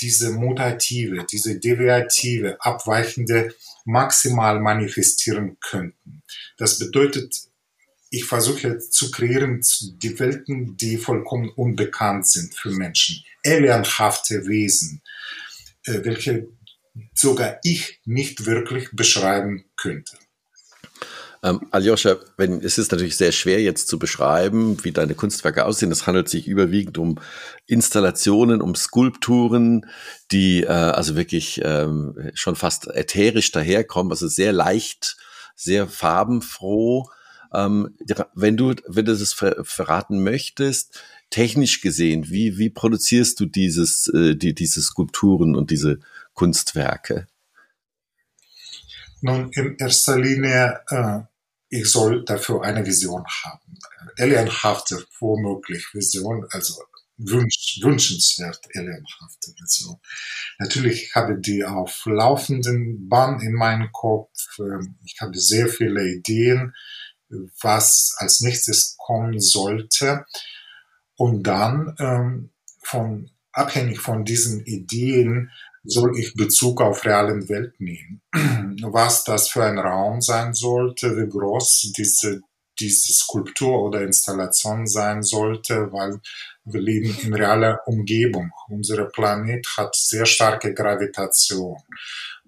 [0.00, 6.22] diese mutative, diese deviative, abweichende maximal manifestieren könnten.
[6.56, 7.34] Das bedeutet,
[8.10, 9.62] ich versuche zu kreieren
[10.02, 13.24] die Welten, die vollkommen unbekannt sind für Menschen.
[13.44, 15.02] Alienhafte Wesen,
[15.84, 16.48] äh, welche
[17.14, 20.18] sogar ich nicht wirklich beschreiben könnte.
[21.42, 25.90] Ähm, Aljoscha, wenn, es ist natürlich sehr schwer jetzt zu beschreiben, wie deine Kunstwerke aussehen.
[25.90, 27.18] Es handelt sich überwiegend um
[27.66, 29.86] Installationen, um Skulpturen,
[30.32, 35.16] die äh, also wirklich ähm, schon fast ätherisch daherkommen, also sehr leicht,
[35.56, 37.08] sehr farbenfroh.
[37.54, 37.96] Ähm,
[38.34, 41.00] wenn du, wenn du das ver verraten möchtest,
[41.30, 46.00] technisch gesehen, wie, wie produzierst du dieses, äh, die, diese Skulpturen und diese
[46.34, 47.28] Kunstwerke?
[49.22, 51.20] Nun, in erster Linie, äh,
[51.70, 53.78] ich soll dafür eine Vision haben.
[54.18, 56.74] Alienhafte, womöglich Vision, also
[57.16, 59.96] wünsch, wünschenswert alienhafte Vision.
[60.58, 64.32] Natürlich habe die auf laufenden Bahn in meinem Kopf.
[64.58, 66.74] Ähm, ich habe sehr viele Ideen,
[67.62, 70.24] was als nächstes kommen sollte.
[71.14, 72.50] Und dann ähm,
[72.82, 75.50] von abhängig von diesen Ideen
[75.84, 78.20] soll ich Bezug auf realen Welt nehmen.
[78.82, 82.40] Was das für ein Raum sein sollte, wie groß diese,
[82.78, 86.20] diese Skulptur oder Installation sein sollte, weil
[86.64, 88.50] wir leben in realer Umgebung.
[88.68, 91.78] Unser Planet hat sehr starke Gravitation.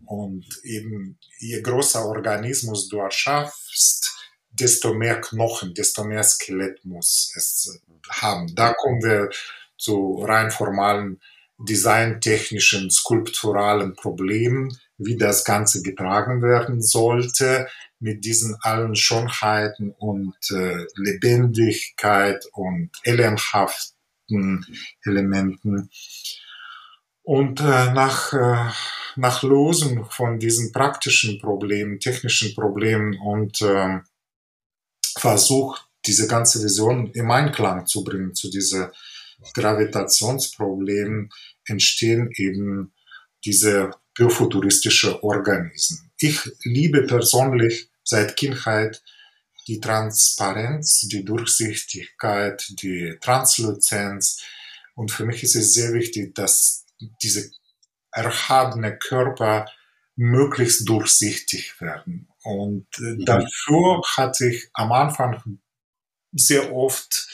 [0.05, 4.11] Und eben je größer Organismus du erschaffst,
[4.51, 8.55] desto mehr Knochen, desto mehr Skelett muss es haben.
[8.55, 9.31] Da kommen wir
[9.79, 11.21] zu rein formalen
[11.69, 20.87] designtechnischen, skulpturalen Problemen, wie das Ganze getragen werden sollte, mit diesen allen Schönheiten und äh,
[20.97, 24.67] Lebendigkeit und ellenhaften
[25.05, 25.89] Elementen.
[27.23, 28.71] Und äh, nach, äh,
[29.17, 34.01] nach Lösung von diesen praktischen Problemen, technischen Problemen und äh,
[35.17, 38.93] Versuch, diese ganze Vision im Einklang zu bringen zu dieser
[39.55, 41.31] Gravitationsproblemen
[41.67, 42.93] entstehen eben
[43.45, 46.11] diese biofuturistische Organismen.
[46.19, 49.03] Ich liebe persönlich seit Kindheit
[49.69, 54.43] die Transparenz, die Durchsichtigkeit, die Transluzenz.
[54.95, 56.85] Und für mich ist es sehr wichtig, dass
[57.23, 57.51] diese
[58.11, 59.67] erhabene Körper
[60.17, 62.29] möglichst durchsichtig werden.
[62.43, 63.25] Und äh, mhm.
[63.25, 65.61] dafür hatte ich am Anfang
[66.33, 67.29] sehr oft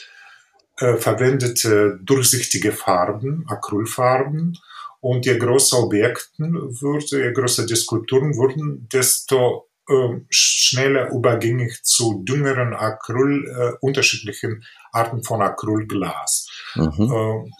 [0.79, 4.57] äh, verwendete durchsichtige Farben, Acrylfarben.
[5.01, 11.81] Und je größer Objekten würde, je größer die Skulpturen wurden, desto äh, schneller überging ich
[11.83, 16.49] zu dünneren Acryl, äh, unterschiedlichen Arten von Acrylglas.
[16.75, 17.11] Mhm.
[17.11, 17.51] Äh,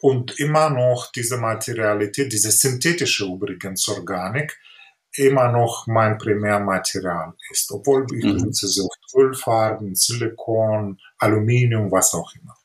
[0.00, 4.58] und immer noch diese Materialität, diese synthetische übrigens Organik,
[5.16, 8.36] immer noch mein Primärmaterial ist, obwohl ich mhm.
[8.36, 12.55] benutze so Ölfarben, Silikon, Aluminium, was auch immer.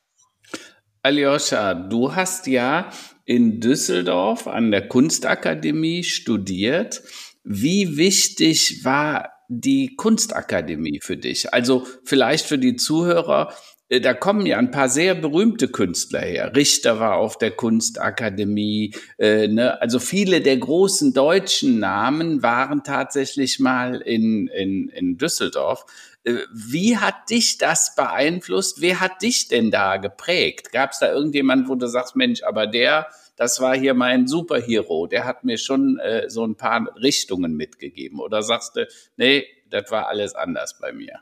[1.04, 2.88] Aljoscha, du hast ja
[3.24, 7.02] in Düsseldorf an der Kunstakademie studiert.
[7.42, 11.52] Wie wichtig war die Kunstakademie für dich?
[11.52, 13.52] Also vielleicht für die Zuhörer,
[14.00, 16.52] da kommen ja ein paar sehr berühmte Künstler her.
[16.56, 18.94] Richter war auf der Kunstakademie.
[19.18, 19.80] Äh, ne?
[19.82, 25.84] Also viele der großen deutschen Namen waren tatsächlich mal in, in, in Düsseldorf.
[26.24, 28.80] Äh, wie hat dich das beeinflusst?
[28.80, 30.72] Wer hat dich denn da geprägt?
[30.72, 35.06] Gab es da irgendjemand, wo du sagst, Mensch, aber der, das war hier mein Superhero,
[35.06, 38.20] der hat mir schon äh, so ein paar Richtungen mitgegeben?
[38.20, 41.20] Oder sagst du, nee, das war alles anders bei mir?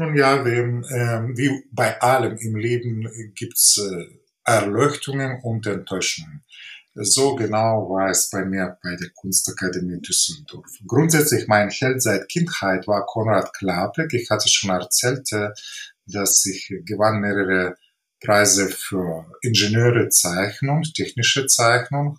[0.00, 4.06] Nun ja, wie, äh, wie bei allem im Leben gibt's äh,
[4.44, 6.42] Erleuchtungen und Enttäuschungen.
[6.94, 10.70] So genau war es bei mir bei der Kunstakademie Düsseldorf.
[10.86, 14.14] Grundsätzlich mein Held seit Kindheit war Konrad Klapek.
[14.14, 15.50] Ich hatte schon erzählt, äh,
[16.06, 17.76] dass ich gewann mehrere
[18.24, 22.18] Preise für Ingenieure Zeichnung, technische Zeichnung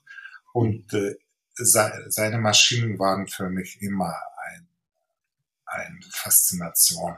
[0.54, 1.16] und äh,
[1.56, 4.16] seine Maschinen waren für mich immer
[4.52, 4.68] ein,
[5.66, 7.18] eine Faszination.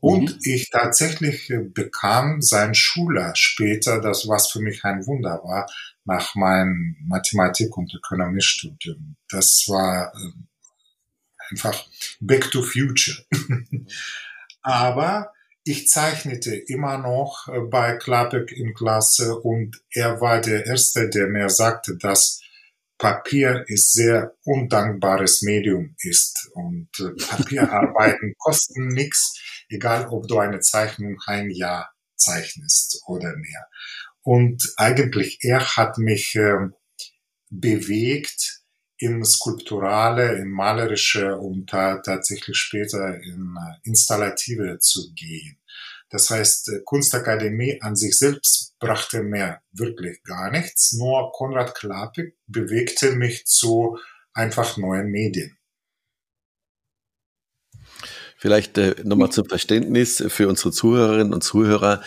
[0.00, 0.38] Und mhm.
[0.42, 5.70] ich tatsächlich äh, bekam sein Schüler später, das was für mich ein Wunder war,
[6.04, 9.16] nach meinem Mathematik- und Ökonomiestudium.
[9.28, 11.86] Das war äh, einfach
[12.20, 13.24] Back to Future.
[14.62, 15.32] Aber
[15.64, 21.28] ich zeichnete immer noch äh, bei Klapek in Klasse und er war der Erste, der
[21.28, 22.40] mir sagte, dass
[22.96, 29.38] Papier ist sehr undankbares Medium ist und äh, Papierarbeiten kosten nichts
[29.70, 33.66] egal ob du eine Zeichnung ein Jahr zeichnest oder mehr.
[34.22, 36.68] Und eigentlich er hat mich äh,
[37.48, 38.60] bewegt,
[39.00, 45.58] in skulpturale, in malerische und tatsächlich später in äh, installative zu gehen.
[46.10, 52.36] Das heißt, äh, Kunstakademie an sich selbst brachte mir wirklich gar nichts, nur Konrad Klapik
[52.46, 53.98] bewegte mich zu
[54.34, 55.56] einfach neuen Medien.
[58.40, 62.00] Vielleicht äh, nochmal zum Verständnis für unsere Zuhörerinnen und Zuhörer.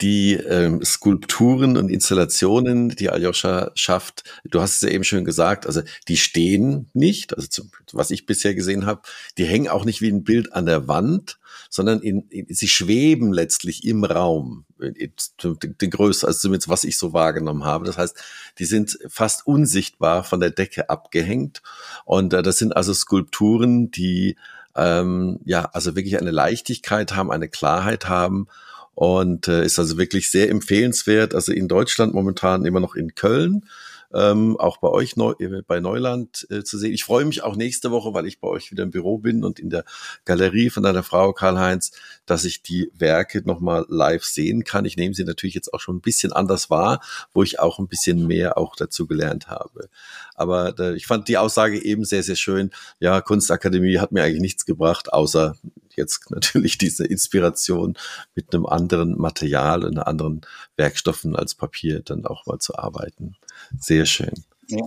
[0.00, 5.66] Die ähm, Skulpturen und Installationen, die Aljoscha schafft, du hast es ja eben schon gesagt,
[5.66, 9.02] also die stehen nicht, also zum, was ich bisher gesehen habe,
[9.36, 13.32] die hängen auch nicht wie ein Bild an der Wand, sondern in, in, sie schweben
[13.32, 17.84] letztlich im Raum, den Größe, also zumindest was ich so wahrgenommen habe.
[17.84, 18.16] Das heißt,
[18.60, 21.62] die sind fast unsichtbar von der Decke abgehängt
[22.04, 24.36] und äh, das sind also Skulpturen, die
[24.80, 28.48] ähm, ja, also wirklich eine Leichtigkeit haben, eine Klarheit haben
[28.94, 31.34] und äh, ist also wirklich sehr empfehlenswert.
[31.34, 33.66] Also in Deutschland momentan immer noch in Köln
[34.12, 36.92] ähm, auch bei euch Neu äh, bei Neuland äh, zu sehen.
[36.92, 39.58] Ich freue mich auch nächste Woche, weil ich bei euch wieder im Büro bin und
[39.58, 39.84] in der
[40.24, 41.92] Galerie von deiner Frau Karl-Heinz,
[42.26, 44.84] dass ich die Werke nochmal live sehen kann.
[44.84, 47.00] Ich nehme sie natürlich jetzt auch schon ein bisschen anders wahr,
[47.32, 49.88] wo ich auch ein bisschen mehr auch dazu gelernt habe.
[50.34, 52.70] Aber äh, ich fand die Aussage eben sehr, sehr schön.
[52.98, 55.56] Ja, Kunstakademie hat mir eigentlich nichts gebracht, außer
[55.96, 57.96] jetzt natürlich diese Inspiration
[58.34, 60.40] mit einem anderen Material und anderen
[60.76, 63.36] Werkstoffen als Papier dann auch mal zu arbeiten.
[63.78, 64.32] Sehr schön.
[64.68, 64.86] Ja.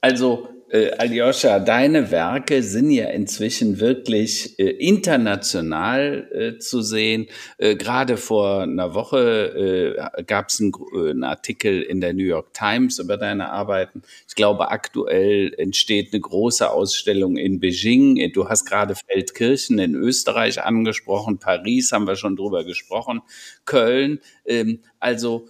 [0.00, 7.26] Also äh, Aljoscha, deine Werke sind ja inzwischen wirklich äh, international äh, zu sehen.
[7.58, 12.24] Äh, Gerade vor einer Woche äh, gab es einen, äh, einen, Artikel in der New
[12.24, 14.02] York Times über deine Arbeiten.
[14.28, 18.30] Ich glaube, aktuell entsteht eine große Ausstellung in Beijing.
[18.32, 23.22] Du hast gerade Feldkirchen in Österreich angesprochen, Paris haben wir schon drüber gesprochen,
[23.64, 24.20] Köln.
[24.46, 25.48] Ähm, also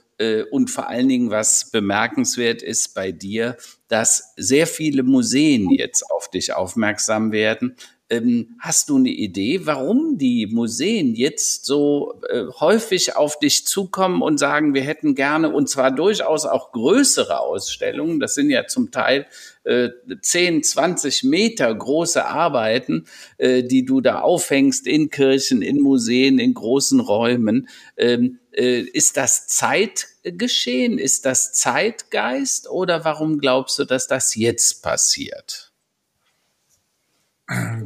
[0.50, 3.56] und vor allen Dingen, was bemerkenswert ist bei dir,
[3.88, 7.76] dass sehr viele Museen jetzt auf dich aufmerksam werden.
[8.10, 14.20] Ähm, hast du eine Idee, warum die Museen jetzt so äh, häufig auf dich zukommen
[14.20, 18.90] und sagen, wir hätten gerne, und zwar durchaus auch größere Ausstellungen, das sind ja zum
[18.90, 19.26] Teil
[19.62, 23.06] äh, 10, 20 Meter große Arbeiten,
[23.38, 27.68] äh, die du da aufhängst in Kirchen, in Museen, in großen Räumen.
[27.96, 30.98] Ähm, äh, ist das Zeitgeschehen?
[30.98, 32.68] Ist das Zeitgeist?
[32.68, 35.69] Oder warum glaubst du, dass das jetzt passiert?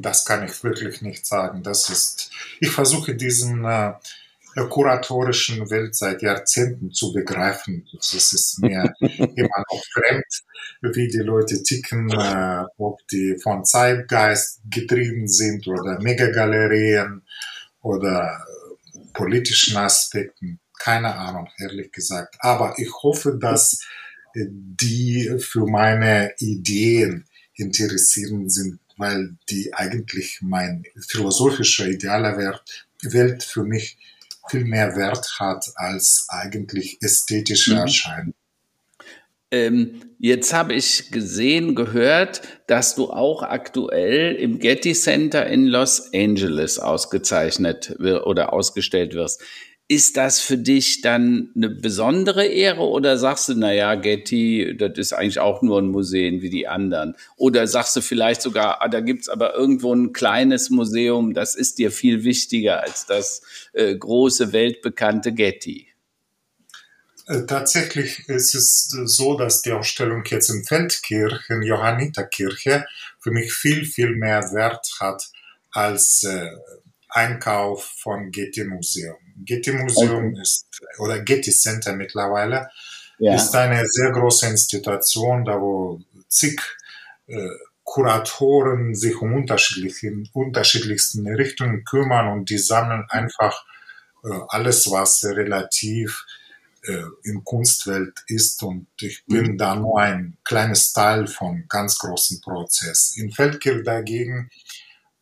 [0.00, 1.62] Das kann ich wirklich nicht sagen.
[1.62, 3.94] Das ist, ich versuche diesen äh,
[4.68, 7.86] kuratorischen Welt seit Jahrzehnten zu begreifen.
[7.92, 10.26] Das ist mir immer noch fremd,
[10.82, 17.22] wie die Leute ticken, äh, ob die von Zeitgeist getrieben sind oder Megagalerien
[17.80, 18.44] oder
[19.14, 20.60] politischen Aspekten.
[20.78, 22.36] Keine Ahnung, ehrlich gesagt.
[22.40, 23.80] Aber ich hoffe, dass
[24.34, 27.24] die für meine Ideen
[27.54, 33.98] interessieren sind, weil die eigentlich mein philosophischer idealer Wert, Welt für mich
[34.48, 37.80] viel mehr Wert hat als eigentlich ästhetische mhm.
[37.80, 38.34] Erscheinung.
[39.50, 46.12] Ähm, jetzt habe ich gesehen, gehört, dass du auch aktuell im Getty Center in Los
[46.12, 49.42] Angeles ausgezeichnet oder ausgestellt wirst.
[49.86, 55.12] Ist das für dich dann eine besondere Ehre oder sagst du, naja, Getty, das ist
[55.12, 57.16] eigentlich auch nur ein Museum wie die anderen?
[57.36, 61.78] Oder sagst du vielleicht sogar, ah, da gibt's aber irgendwo ein kleines Museum, das ist
[61.78, 63.42] dir viel wichtiger als das
[63.74, 65.88] äh, große, weltbekannte Getty?
[67.26, 72.86] Äh, tatsächlich ist es so, dass die Ausstellung jetzt in Feldkirchen, Johanniterkirche,
[73.20, 75.30] für mich viel, viel mehr Wert hat
[75.70, 76.50] als äh,
[77.14, 79.16] Einkauf von Getty Museum.
[79.36, 80.42] Getty Museum okay.
[80.42, 80.66] ist,
[80.98, 82.68] oder Getty Center mittlerweile,
[83.18, 83.36] ja.
[83.36, 86.60] ist eine sehr große Institution, da wo zig
[87.28, 87.48] äh,
[87.84, 93.64] Kuratoren sich um unterschiedliche, unterschiedlichsten Richtungen kümmern und die sammeln einfach
[94.24, 96.24] äh, alles, was relativ
[96.82, 99.58] äh, in Kunstwelt ist und ich bin mhm.
[99.58, 103.16] da nur ein kleines Teil von ganz großen Prozess.
[103.16, 104.50] In Feldkirch dagegen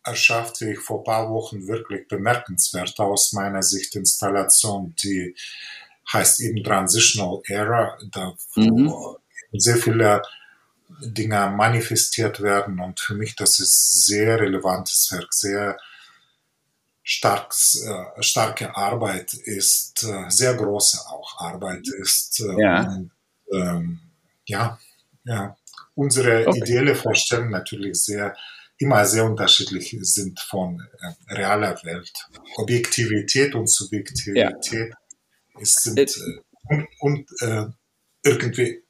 [0.05, 5.35] erschaffte ich vor paar Wochen wirklich bemerkenswert aus meiner Sicht Installation, die
[6.12, 8.93] heißt eben Transitional Era, da mhm.
[9.53, 10.23] sehr viele
[11.01, 15.79] Dinge manifestiert werden und für mich das ist sehr relevantes Werk, sehr
[17.03, 22.40] starks, äh, starke Arbeit ist, äh, sehr große auch Arbeit ist.
[22.40, 22.83] Äh, ja.
[22.83, 23.11] Und,
[23.53, 24.00] ähm,
[24.46, 24.79] ja,
[25.25, 25.57] ja,
[25.94, 26.59] unsere okay.
[26.59, 28.37] ideelle Vorstellung natürlich sehr
[28.83, 32.12] immer sehr unterschiedlich sind von äh, realer Welt.
[32.56, 34.90] Objektivität und Subjektivität
[35.54, 35.64] ja.
[35.64, 37.66] sind äh, und, äh,
[38.24, 38.83] irgendwie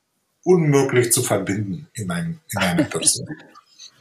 [0.45, 3.27] unmöglich zu verbinden in, ein, in einer Person.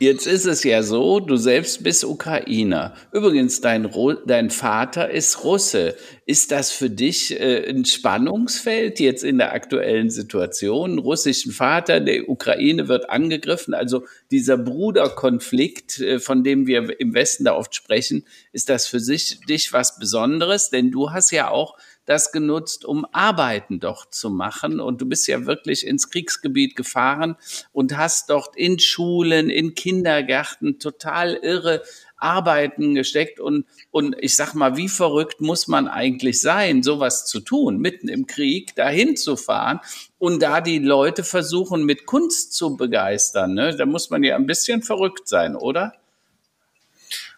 [0.02, 2.96] Jetzt ist es ja so, du selbst bist Ukrainer.
[3.12, 3.88] Übrigens, dein,
[4.26, 5.96] dein Vater ist Russe.
[6.26, 10.98] Ist das für dich äh, ein Spannungsfeld jetzt in der aktuellen Situation?
[10.98, 13.76] Russischen Vater, der Ukraine wird angegriffen.
[13.76, 19.00] Also dieser Bruderkonflikt, äh, von dem wir im Westen da oft sprechen, ist das für
[19.00, 20.72] sich, dich was Besonderes?
[20.72, 24.80] Denn du hast ja auch das genutzt, um Arbeiten dort zu machen.
[24.80, 27.36] Und du bist ja wirklich ins Kriegsgebiet gefahren
[27.72, 31.82] und hast dort in Schulen, in Kindergärten total irre
[32.22, 37.40] Arbeiten gesteckt und, und ich sag mal, wie verrückt muss man eigentlich sein, sowas zu
[37.40, 39.80] tun, mitten im Krieg dahin zu fahren
[40.20, 43.56] und da die Leute versuchen, mit Kunst zu begeistern.
[43.56, 43.76] Ne?
[43.76, 45.94] Da muss man ja ein bisschen verrückt sein, oder?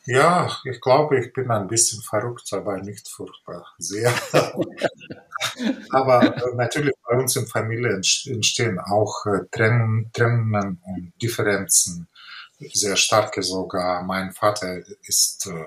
[0.05, 4.13] Ja, ich glaube, ich bin ein bisschen verrückt, aber nicht furchtbar sehr.
[5.91, 12.09] aber äh, natürlich bei uns in Familie entstehen auch äh, Trennungen und Differenzen,
[12.73, 14.03] sehr starke sogar.
[14.03, 15.65] Mein Vater ist, äh,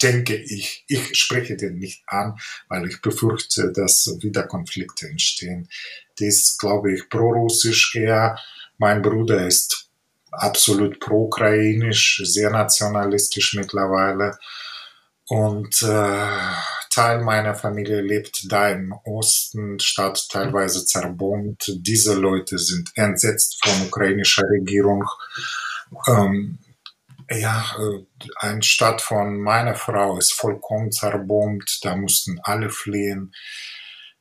[0.00, 2.38] denke ich, ich spreche den nicht an,
[2.68, 5.68] weil ich befürchte, dass wieder Konflikte entstehen.
[6.20, 8.38] Das glaube ich prorussisch eher.
[8.78, 9.89] Mein Bruder ist
[10.32, 14.38] absolut pro-ukrainisch, sehr nationalistisch mittlerweile.
[15.28, 16.28] Und äh,
[16.90, 21.72] Teil meiner Familie lebt da im Osten, Stadt teilweise zerbombt.
[21.76, 25.04] Diese Leute sind entsetzt von ukrainischer Regierung.
[26.08, 26.58] Ähm,
[27.30, 28.04] ja, äh,
[28.40, 31.78] eine Stadt von meiner Frau ist vollkommen zerbombt.
[31.82, 33.32] Da mussten alle fliehen.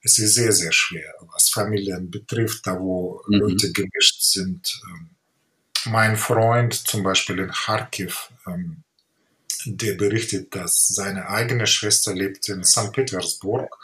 [0.02, 3.40] Es ist sehr, sehr schwer, was Familien betrifft, da wo mhm.
[3.40, 4.80] Leute gemischt sind.
[4.92, 5.10] Ähm,
[5.86, 8.84] mein Freund zum Beispiel in Kharkiv, ähm,
[9.66, 12.92] der berichtet, dass seine eigene Schwester lebt in St.
[12.94, 13.78] Petersburg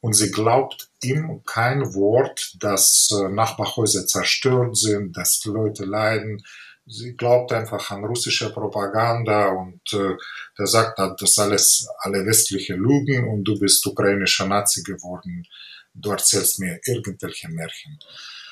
[0.00, 6.44] und sie glaubt ihm kein Wort, dass äh, Nachbarhäuser zerstört sind, dass Leute leiden.
[6.86, 10.16] Sie glaubt einfach an russische Propaganda und äh,
[10.58, 15.46] der sagt, das alles alle westliche Lügen und du bist ukrainischer Nazi geworden.
[15.94, 17.98] Du erzählst mir irgendwelche Märchen.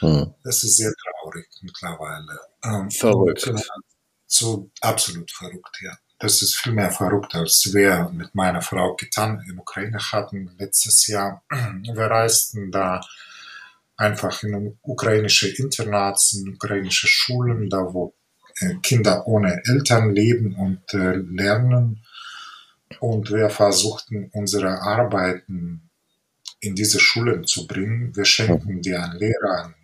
[0.02, 0.34] Hm.
[0.42, 2.40] Das ist sehr traurig mittlerweile.
[2.64, 3.46] Ähm, verrückt.
[3.46, 3.64] Und, äh,
[4.26, 5.96] so absolut verrückt, ja.
[6.18, 11.06] Das ist viel mehr verrückt, als wir mit meiner Frau getan in Ukraine hatten letztes
[11.08, 11.42] Jahr.
[11.50, 13.00] Wir reisten da
[13.96, 18.14] einfach in ukrainische Internats, in ukrainische Schulen, da wo
[18.60, 22.04] äh, Kinder ohne Eltern leben und äh, lernen.
[23.00, 25.90] Und wir versuchten unsere Arbeiten
[26.60, 28.14] in diese Schulen zu bringen.
[28.14, 29.74] Wir schenken die an Lehrer, ähm,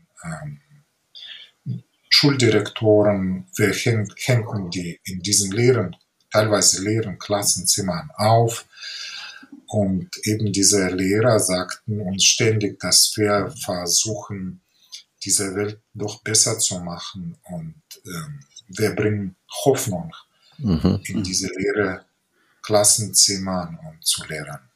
[2.10, 5.96] Schuldirektoren, wir hängen die in diesen leeren,
[6.32, 8.66] teilweise leeren Klassenzimmern auf.
[9.66, 14.62] Und eben diese Lehrer sagten uns ständig, dass wir versuchen,
[15.24, 17.36] diese Welt doch besser zu machen.
[17.42, 20.12] Und ähm, wir bringen Hoffnung
[20.58, 21.00] mhm.
[21.04, 22.04] in diese leere
[22.62, 24.67] Klassenzimmer und zu Lehrern.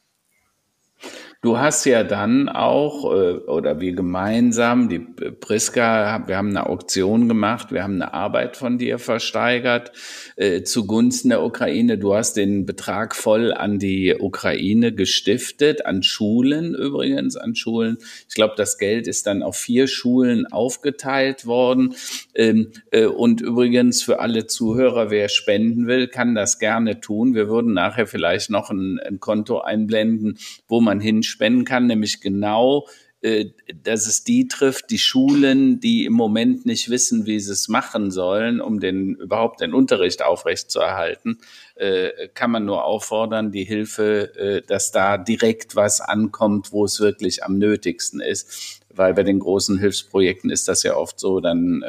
[1.45, 7.27] Du hast ja dann auch, äh, oder wir gemeinsam, die Priska, wir haben eine Auktion
[7.27, 9.91] gemacht, wir haben eine Arbeit von dir versteigert
[10.37, 11.99] äh, zugunsten der Ukraine.
[11.99, 17.99] Du hast den Betrag voll an die Ukraine gestiftet, an Schulen übrigens, an Schulen.
[18.29, 21.97] Ich glaube, das Geld ist dann auf vier Schulen aufgeteilt worden.
[22.37, 27.35] Ähm, äh, und übrigens für alle Zuhörer, wer spenden will, kann das gerne tun.
[27.35, 30.39] Wir würden nachher vielleicht noch ein, Konto einblenden,
[30.69, 32.87] wo man hinschaut spenden kann, nämlich genau,
[33.23, 33.51] äh,
[33.85, 38.11] dass es die trifft, die Schulen, die im Moment nicht wissen, wie sie es machen
[38.11, 41.39] sollen, um den überhaupt den Unterricht aufrechtzuerhalten,
[41.77, 46.99] äh, kann man nur auffordern, die Hilfe, äh, dass da direkt was ankommt, wo es
[46.99, 48.81] wirklich am nötigsten ist.
[48.95, 51.83] Weil bei den großen Hilfsprojekten ist das ja oft so, dann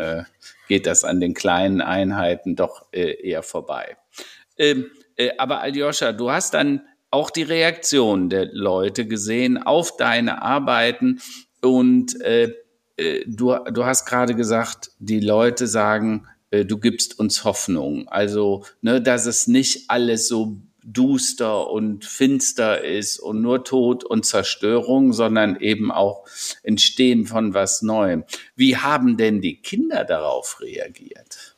[0.70, 3.98] geht das an den kleinen Einheiten doch eher vorbei.
[4.58, 4.86] Ähm,
[5.16, 6.82] äh, aber Aljoscha, du hast dann
[7.14, 11.22] auch die Reaktion der Leute gesehen auf deine Arbeiten.
[11.62, 12.54] Und äh,
[12.98, 18.08] äh, du, du hast gerade gesagt, die Leute sagen, äh, du gibst uns Hoffnung.
[18.08, 24.26] Also, ne, dass es nicht alles so duster und finster ist und nur Tod und
[24.26, 26.26] Zerstörung, sondern eben auch
[26.64, 28.26] Entstehen von was Neuem.
[28.56, 31.56] Wie haben denn die Kinder darauf reagiert?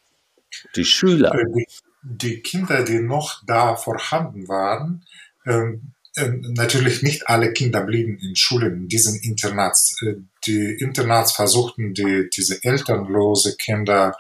[0.76, 1.34] Die Schüler?
[1.34, 1.68] Äh, die,
[2.04, 5.06] die Kinder, die noch da vorhanden waren,
[5.46, 9.98] ähm, ähm, natürlich nicht alle Kinder blieben in Schulen, in diesen Internats.
[10.02, 10.16] Äh,
[10.48, 14.16] die Internats versuchten, die, diese elternlose Kinder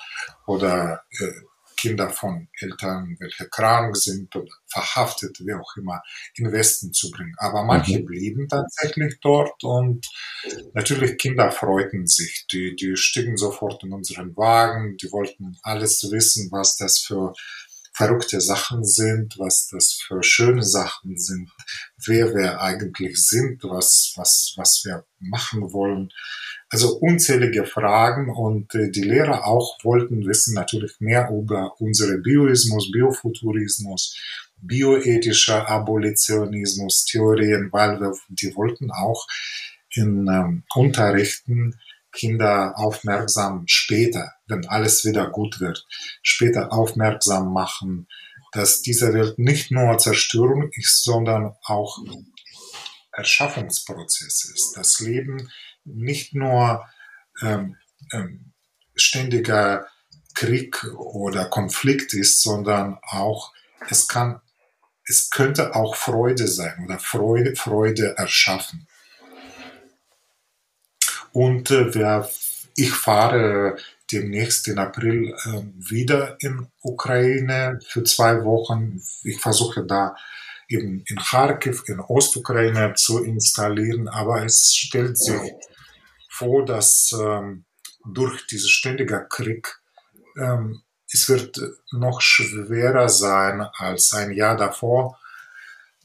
[0.45, 1.31] oder äh,
[1.77, 6.01] Kinder von Eltern, welche krank sind oder verhaftet, wie auch immer,
[6.35, 7.35] in Westen zu bringen.
[7.37, 8.05] Aber manche mhm.
[8.05, 10.05] blieben tatsächlich dort und
[10.73, 12.47] natürlich Kinder freuten sich.
[12.51, 17.33] Die, die stiegen sofort in unseren Wagen, die wollten alles wissen, was das für
[17.95, 21.49] verrückte Sachen sind, was das für schöne Sachen sind,
[22.05, 26.11] wer wir eigentlich sind, was, was, was wir machen wollen.
[26.69, 32.91] Also unzählige Fragen und äh, die Lehrer auch wollten wissen natürlich mehr über unsere Bioismus,
[32.91, 34.17] Biofuturismus,
[34.57, 39.25] bioethischer Abolitionismus, Theorien, weil wir, die wollten auch
[39.93, 41.79] in ähm, Unterrichten
[42.15, 45.85] Kinder aufmerksam später, wenn alles wieder gut wird,
[46.21, 48.07] später aufmerksam machen,
[48.51, 51.99] dass diese Welt nicht nur Zerstörung ist, sondern auch
[53.11, 54.73] Erschaffungsprozess ist.
[54.75, 55.51] Das Leben
[55.83, 56.85] nicht nur
[57.41, 57.75] ähm,
[58.11, 58.53] ähm,
[58.95, 59.87] ständiger
[60.33, 63.53] Krieg oder Konflikt ist, sondern auch
[63.89, 64.41] es kann,
[65.05, 68.87] es könnte auch Freude sein oder Freude, Freude erschaffen.
[71.35, 72.29] Und äh, wer,
[72.77, 73.75] ich fahre
[74.09, 79.01] demnächst in April äh, wieder in Ukraine für zwei Wochen.
[79.23, 80.15] Ich versuche da
[80.69, 85.51] eben in Kharkiv, in Ostukraine zu installieren, aber es stellt sich
[86.29, 87.65] vor, dass ähm,
[88.05, 89.77] durch diesen ständigen Krieg
[90.39, 91.59] ähm, es wird
[91.91, 95.19] noch schwerer sein als ein Jahr davor,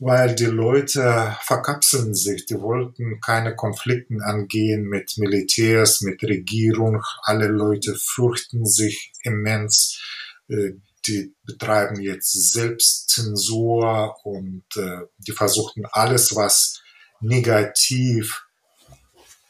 [0.01, 2.47] weil die Leute verkapseln sich.
[2.47, 7.03] Die wollten keine Konflikte angehen mit Militärs, mit Regierung.
[7.23, 10.01] Alle Leute fürchten sich immens.
[10.49, 10.73] Äh,
[11.07, 16.83] die betreiben jetzt Selbstzensur und äh, die versuchten alles, was
[17.21, 18.47] negativ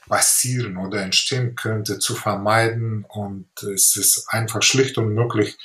[0.09, 3.05] passieren oder entstehen könnte, zu vermeiden.
[3.09, 5.57] Und es ist einfach schlicht unmöglich,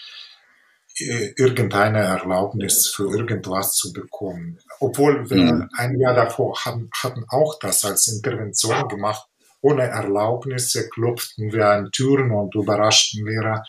[0.98, 4.60] irgendeine Erlaubnis für irgendwas zu bekommen.
[4.80, 5.70] Obwohl wir mhm.
[5.78, 9.28] ein Jahr davor hatten, hatten auch das als Intervention gemacht.
[9.62, 13.64] Ohne Erlaubnisse klopften wir an Türen und überraschten Lehrer.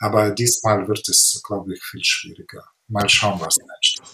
[0.00, 2.64] Aber diesmal wird es, glaube ich, viel schwieriger.
[2.88, 4.06] Mal schauen, was entsteht.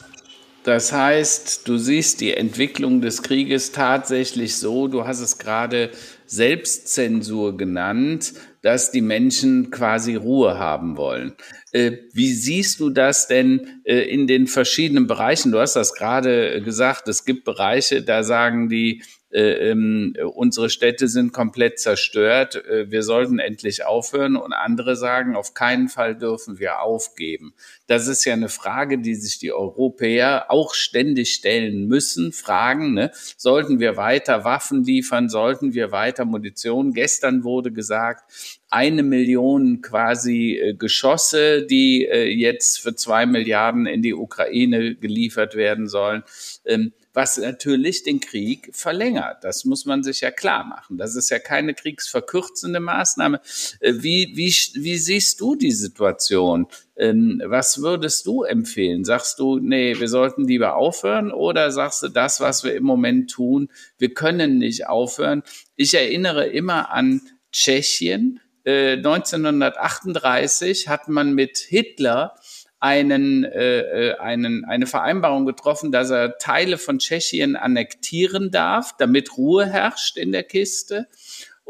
[0.64, 5.90] Das heißt, du siehst die Entwicklung des Krieges tatsächlich so, du hast es gerade
[6.26, 11.34] Selbstzensur genannt, dass die Menschen quasi Ruhe haben wollen.
[11.72, 15.52] Äh, wie siehst du das denn äh, in den verschiedenen Bereichen?
[15.52, 21.06] Du hast das gerade gesagt, es gibt Bereiche, da sagen die, äh, ähm, unsere Städte
[21.06, 26.58] sind komplett zerstört, äh, wir sollten endlich aufhören und andere sagen, auf keinen Fall dürfen
[26.58, 27.54] wir aufgeben.
[27.86, 33.12] Das ist ja eine Frage, die sich die Europäer auch ständig stellen müssen, fragen, ne?
[33.36, 36.92] sollten wir weiter Waffen liefern, sollten wir weiter Munition?
[36.92, 38.24] Gestern wurde gesagt,
[38.68, 45.54] eine Million quasi äh, Geschosse, die äh, jetzt für zwei Milliarden in die Ukraine geliefert
[45.54, 46.22] werden sollen.
[46.64, 49.44] Ähm, was natürlich den Krieg verlängert.
[49.44, 50.96] Das muss man sich ja klar machen.
[50.96, 53.42] Das ist ja keine kriegsverkürzende Maßnahme.
[53.80, 54.50] Äh, wie, wie,
[54.82, 56.66] wie siehst du die Situation?
[56.96, 59.04] Ähm, was würdest du empfehlen?
[59.04, 63.30] Sagst du, nee, wir sollten lieber aufhören oder sagst du, das, was wir im Moment
[63.30, 63.68] tun,
[63.98, 65.42] wir können nicht aufhören?
[65.76, 67.20] Ich erinnere immer an
[67.52, 68.40] Tschechien.
[68.64, 72.34] 1938 äh, hat man mit Hitler
[72.80, 79.36] einen, äh, äh, einen, eine Vereinbarung getroffen, dass er Teile von Tschechien annektieren darf, damit
[79.36, 81.06] Ruhe herrscht in der Kiste.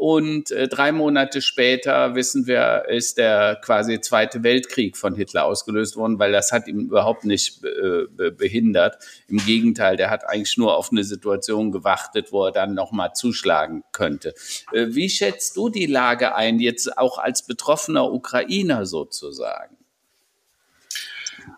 [0.01, 5.95] Und äh, drei Monate später, wissen wir, ist der quasi Zweite Weltkrieg von Hitler ausgelöst
[5.95, 8.97] worden, weil das hat ihm überhaupt nicht äh, behindert.
[9.27, 13.83] Im Gegenteil, der hat eigentlich nur auf eine Situation gewartet, wo er dann nochmal zuschlagen
[13.91, 14.33] könnte.
[14.71, 19.80] Äh, wie schätzt du die Lage ein, jetzt auch als betroffener Ukrainer sozusagen?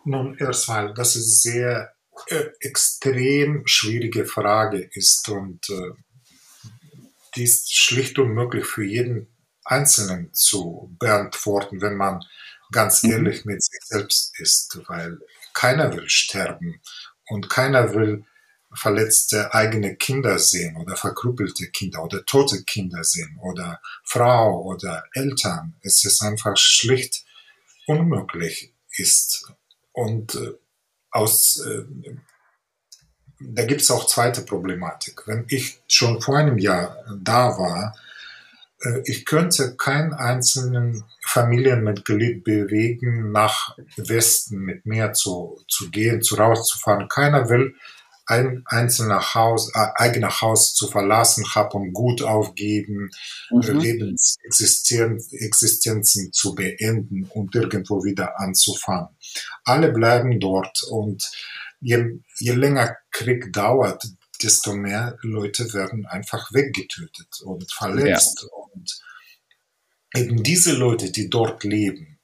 [0.06, 1.94] Nun, erstmal, dass es sehr
[2.28, 5.92] äh, extrem schwierige Frage ist und äh,
[7.36, 9.28] die ist schlicht unmöglich für jeden
[9.66, 12.24] Einzelnen zu beantworten, wenn man
[12.72, 13.12] ganz mhm.
[13.12, 15.20] ehrlich mit sich selbst ist, weil
[15.54, 16.82] keiner will sterben
[17.28, 18.26] und keiner will
[18.76, 25.76] verletzte eigene Kinder sehen oder verkrüppelte Kinder oder tote Kinder sehen oder Frau oder Eltern.
[25.82, 27.24] Es ist einfach schlicht
[27.86, 29.52] unmöglich ist.
[29.94, 30.54] Und äh,
[31.12, 31.86] aus, äh,
[33.40, 35.24] da gibt es auch zweite Problematik.
[35.28, 37.96] Wenn ich schon vor einem Jahr da war,
[38.82, 46.36] äh, ich könnte keinen einzelnen Familienmitglied bewegen, nach Westen mit mir zu, zu gehen, zu
[46.36, 47.08] rauszufahren.
[47.08, 47.76] Keiner will
[48.26, 53.10] ein einzelner Haus, äh, eigener Haus zu verlassen, Hab und Gut aufgeben,
[53.50, 53.80] mhm.
[53.80, 59.10] Lebensexistenzen zu beenden und irgendwo wieder anzufangen.
[59.66, 61.30] Alle bleiben dort und
[61.82, 64.08] je, je länger Krieg dauert,
[64.42, 68.42] desto mehr Leute werden einfach weggetötet und verletzt.
[68.42, 68.48] Ja.
[68.74, 69.02] Und
[70.16, 72.20] eben diese Leute, die dort leben,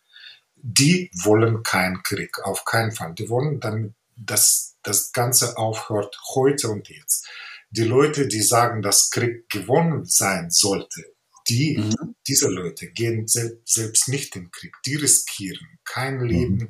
[0.56, 3.14] die wollen keinen Krieg, auf keinen Fall.
[3.14, 7.28] Die wollen dann, dass das Ganze aufhört heute und jetzt.
[7.72, 11.04] Die Leute, die sagen, dass Krieg gewonnen sein sollte,
[11.48, 12.16] die, mhm.
[12.28, 14.76] diese Leute gehen sel selbst nicht in Krieg.
[14.86, 16.26] Die riskieren kein mhm.
[16.26, 16.70] Leben,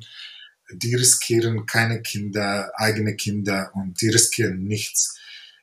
[0.72, 5.18] die riskieren keine Kinder, eigene Kinder und die riskieren nichts.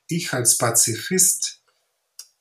[0.07, 1.61] Ich als Pazifist,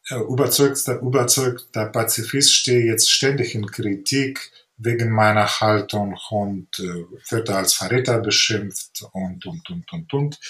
[0.09, 7.51] äh, überzeugter, überzeugter Pazifist stehe jetzt ständig in Kritik wegen meiner Haltung und äh, wird
[7.51, 10.41] als Verräter beschimpft und, und, und, und, und.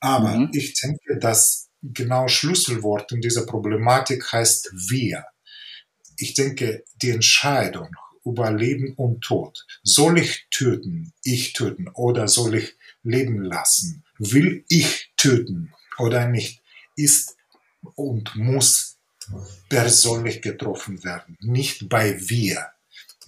[0.00, 0.50] Aber mhm.
[0.52, 5.24] ich denke, dass genau Schlüsselwort in dieser Problematik heißt wir.
[6.16, 7.88] Ich denke, die Entscheidung
[8.24, 14.64] über Leben und Tod, soll ich töten, ich töten oder soll ich leben lassen, will
[14.68, 16.62] ich töten oder nicht,
[16.96, 17.36] ist
[17.94, 18.98] und muss
[19.68, 22.66] persönlich getroffen werden, nicht bei wir.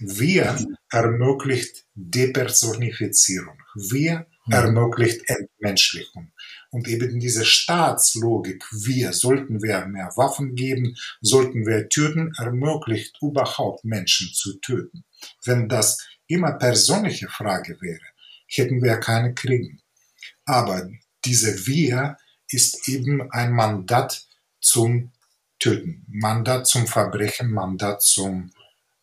[0.01, 0.57] Wir
[0.89, 3.57] ermöglicht Depersonifizierung.
[3.75, 6.31] Wir ermöglicht Entmenschlichung.
[6.71, 13.85] Und eben diese Staatslogik, wir, sollten wir mehr Waffen geben, sollten wir töten, ermöglicht überhaupt
[13.85, 15.03] Menschen zu töten.
[15.43, 18.05] Wenn das immer persönliche Frage wäre,
[18.47, 19.77] hätten wir keine Kriege.
[20.45, 20.89] Aber
[21.25, 24.27] diese Wir ist eben ein Mandat
[24.59, 25.11] zum
[25.59, 28.51] Töten, Mandat zum Verbrechen, Mandat zum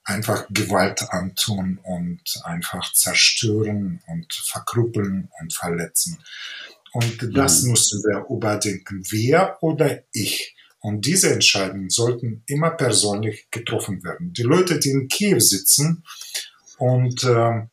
[0.09, 6.19] einfach Gewalt antun und einfach zerstören und verkrüppeln und verletzen.
[6.93, 7.73] Und das mhm.
[7.73, 10.57] müssen wir überdenken, wir oder ich.
[10.81, 14.33] Und diese Entscheidungen sollten immer persönlich getroffen werden.
[14.33, 16.05] Die Leute, die in Kiew sitzen
[16.79, 17.67] und äh,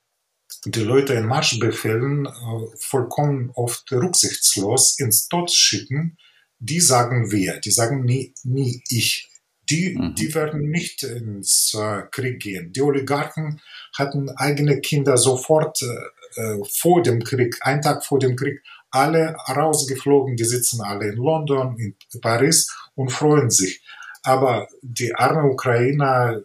[0.65, 2.31] die Leute in Marschbefehlen äh,
[2.79, 6.17] vollkommen oft rücksichtslos ins Tod schicken,
[6.59, 9.29] die sagen wir, die sagen nie, nie ich
[9.69, 10.15] die, mhm.
[10.15, 12.71] die werden nicht ins äh, Krieg gehen.
[12.73, 13.61] Die Oligarchen
[13.97, 18.61] hatten eigene Kinder sofort äh, äh, vor dem Krieg, einen Tag vor dem Krieg,
[18.91, 23.81] alle rausgeflogen, die sitzen alle in London, in Paris und freuen sich.
[24.23, 26.41] Aber die armen Ukrainer,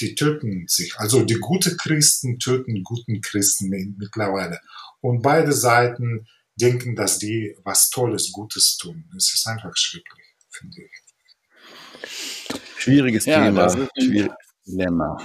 [0.00, 0.96] die töten sich.
[0.98, 4.60] Also die guten Christen töten guten Christen mittlerweile.
[5.00, 6.26] Und beide Seiten
[6.60, 9.04] denken, dass die was Tolles, Gutes tun.
[9.16, 11.07] Es ist einfach schrecklich, finde ich.
[12.76, 13.68] Schwieriges ja, Thema.
[13.98, 14.36] Schwieriges
[14.66, 15.18] Dilemma.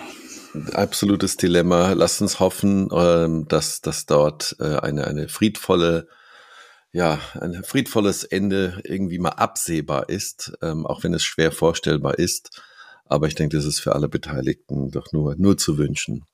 [0.74, 1.94] Absolutes Dilemma.
[1.94, 6.08] Lass uns hoffen, ähm, dass, dass dort äh, eine, eine friedvolle,
[6.92, 12.62] ja, ein friedvolles Ende irgendwie mal absehbar ist, ähm, auch wenn es schwer vorstellbar ist.
[13.06, 16.26] Aber ich denke, das ist für alle Beteiligten doch nur, nur zu wünschen.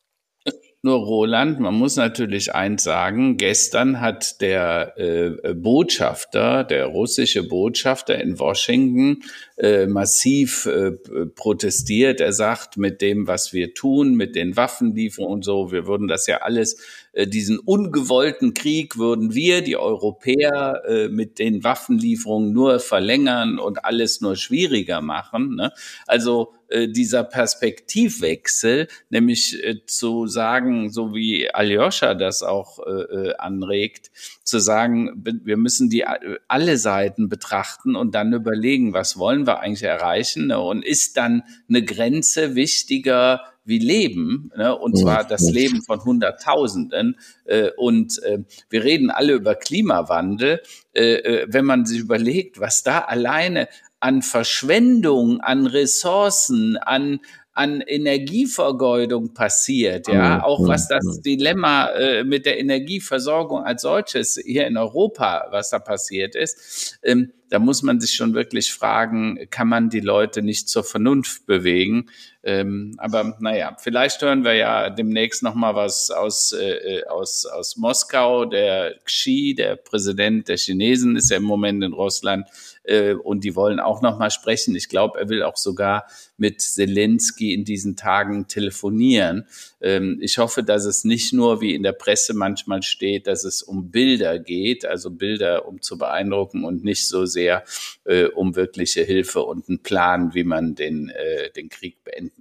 [0.82, 8.18] Nur Roland, man muss natürlich eins sagen, gestern hat der äh, Botschafter, der russische Botschafter
[8.18, 9.24] in Washington
[9.58, 10.92] äh, massiv äh,
[11.36, 12.22] protestiert.
[12.22, 16.28] Er sagt, mit dem, was wir tun, mit den Waffenlieferungen und so, wir würden das
[16.28, 16.78] ja alles,
[17.12, 23.84] äh, diesen ungewollten Krieg würden wir, die Europäer, äh, mit den Waffenlieferungen nur verlängern und
[23.84, 25.56] alles nur schwieriger machen.
[25.56, 25.74] Ne?
[26.08, 26.54] Also
[26.88, 34.12] dieser Perspektivwechsel, nämlich äh, zu sagen, so wie Aljoscha das auch äh, anregt,
[34.44, 36.06] zu sagen, wir müssen die
[36.48, 40.60] alle Seiten betrachten und dann überlegen, was wollen wir eigentlich erreichen ne?
[40.60, 44.76] und ist dann eine Grenze wichtiger wie Leben, ne?
[44.76, 47.18] und zwar das Leben von Hunderttausenden.
[47.46, 48.40] Äh, und äh,
[48.70, 50.62] wir reden alle über Klimawandel.
[50.94, 53.70] Äh, wenn man sich überlegt, was da alleine
[54.00, 57.20] an Verschwendung, an Ressourcen, an
[57.60, 61.20] an Energievergeudung passiert, ja, auch was das.
[61.20, 67.34] Dilemma äh, mit der Energieversorgung als solches hier in Europa, was da passiert ist, ähm,
[67.50, 72.10] da muss man sich schon wirklich fragen, kann man die Leute nicht zur Vernunft bewegen?
[72.42, 77.76] Ähm, aber naja, vielleicht hören wir ja demnächst noch mal was aus, äh, aus, aus
[77.76, 78.46] Moskau.
[78.46, 82.48] Der Xi, der Präsident der Chinesen, ist ja im Moment in Russland
[82.84, 84.76] äh, und die wollen auch noch mal sprechen.
[84.76, 89.46] Ich glaube, er will auch sogar mit Zelensky in diesen Tagen telefonieren.
[89.82, 93.62] Ähm, ich hoffe, dass es nicht nur, wie in der Presse manchmal steht, dass es
[93.62, 97.64] um Bilder geht, also Bilder, um zu beeindrucken und nicht so sehr
[98.06, 102.39] äh, um wirkliche Hilfe und einen Plan, wie man den, äh, den Krieg beenden kann.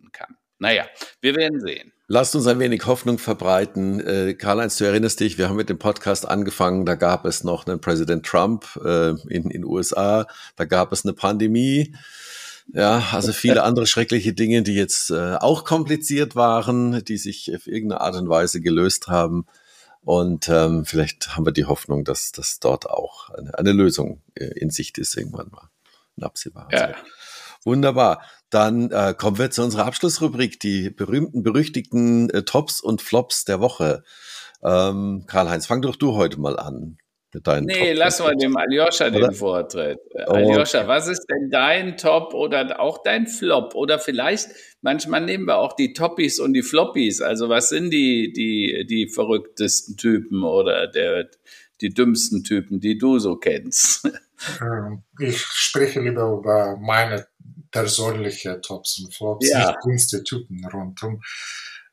[0.58, 0.86] Naja,
[1.20, 1.92] wir werden sehen.
[2.08, 4.00] Lasst uns ein wenig Hoffnung verbreiten.
[4.00, 7.66] Äh, Karl-Heinz, du erinnerst dich, wir haben mit dem Podcast angefangen, da gab es noch
[7.66, 11.94] einen Präsident Trump äh, in den USA, da gab es eine Pandemie.
[12.72, 17.66] Ja, also viele andere schreckliche Dinge, die jetzt äh, auch kompliziert waren, die sich auf
[17.66, 19.46] irgendeine Art und Weise gelöst haben.
[20.02, 24.46] Und ähm, vielleicht haben wir die Hoffnung, dass, dass dort auch eine, eine Lösung äh,
[24.46, 25.68] in Sicht ist irgendwann mal.
[26.16, 26.78] In absehbarer ja.
[26.78, 26.96] Zeit.
[27.64, 28.22] Wunderbar.
[28.50, 33.60] Dann äh, kommen wir zu unserer Abschlussrubrik, die berühmten, berüchtigten äh, Tops und Flops der
[33.60, 34.04] Woche.
[34.62, 36.98] Ähm, Karl-Heinz, fang doch du heute mal an.
[37.34, 39.98] Mit deinen nee, Top lass mal dem Aljoscha den Vortritt.
[40.28, 43.74] Oh, Aljoscha, was ist denn dein Top oder auch dein Flop?
[43.74, 44.48] Oder vielleicht,
[44.80, 47.20] manchmal nehmen wir auch die Toppies und die Floppies.
[47.20, 51.28] Also was sind die, die, die verrücktesten Typen oder der,
[51.82, 54.10] die dümmsten Typen, die du so kennst?
[54.62, 57.26] Ähm, ich spreche lieber über meine
[57.70, 59.68] persönliche Tops und Flops, ja.
[59.68, 61.22] nicht Instituten rundum.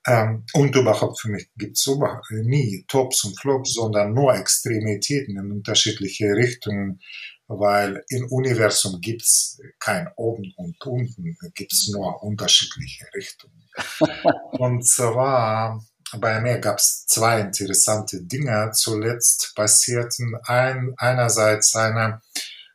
[0.07, 1.89] Ähm, und überhaupt für mich gibt es
[2.29, 7.01] nie Tops und Flops, sondern nur Extremitäten in unterschiedliche Richtungen,
[7.47, 13.67] weil im Universum gibt es kein Oben und Unten, gibt es nur unterschiedliche Richtungen.
[14.51, 15.83] und zwar
[16.19, 18.69] bei mir gab es zwei interessante Dinge.
[18.73, 22.21] Zuletzt passierten ein, einerseits eine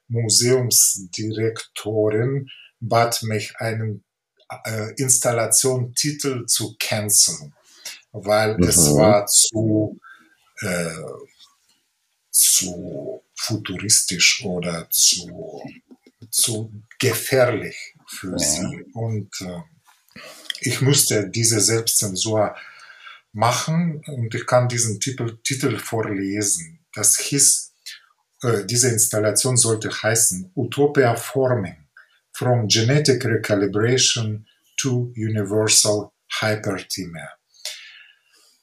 [0.09, 2.49] Museumsdirektorin
[2.81, 4.05] bat mich, einen
[4.65, 7.55] äh, Installationstitel zu canceln,
[8.13, 8.65] weil mhm.
[8.65, 10.01] es war zu,
[10.61, 10.91] äh,
[12.31, 15.63] zu futuristisch oder zu,
[16.31, 18.39] zu gefährlich für ja.
[18.39, 18.85] sie.
[18.93, 20.21] Und äh,
[20.61, 22.57] ich musste diese Selbstzensur
[23.33, 26.81] machen und ich kann diesen Titel, Titel vorlesen.
[26.93, 27.73] Das hieß,
[28.43, 31.77] äh, diese Installation sollte heißen Utopia Forming
[32.33, 34.45] from genetic recalibration
[34.77, 37.29] to universal hyperthemia.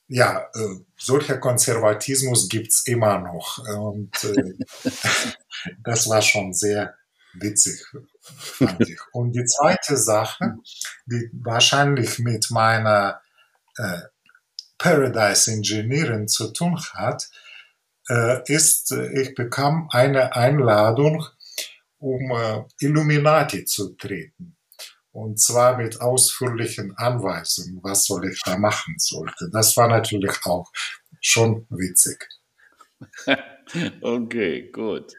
[0.10, 3.58] Ja, äh, solcher Konservatismus gibt's immer noch.
[3.78, 4.54] Und äh,
[5.84, 6.96] das war schon sehr
[7.34, 7.84] witzig,
[8.22, 9.00] fand ich.
[9.12, 10.58] Und die zweite Sache,
[11.06, 13.22] die wahrscheinlich mit meiner
[13.78, 14.02] äh,
[14.78, 17.30] Paradise Engineering zu tun hat,
[18.10, 21.26] äh, ist, äh, ich bekam eine Einladung
[22.00, 24.58] um äh, Illuminati zu treten.
[25.12, 29.50] Und zwar mit ausführlichen Anweisungen, was soll ich da machen sollte.
[29.52, 30.72] Das war natürlich auch
[31.22, 32.28] schon witzig.
[34.02, 35.14] Okay, gut.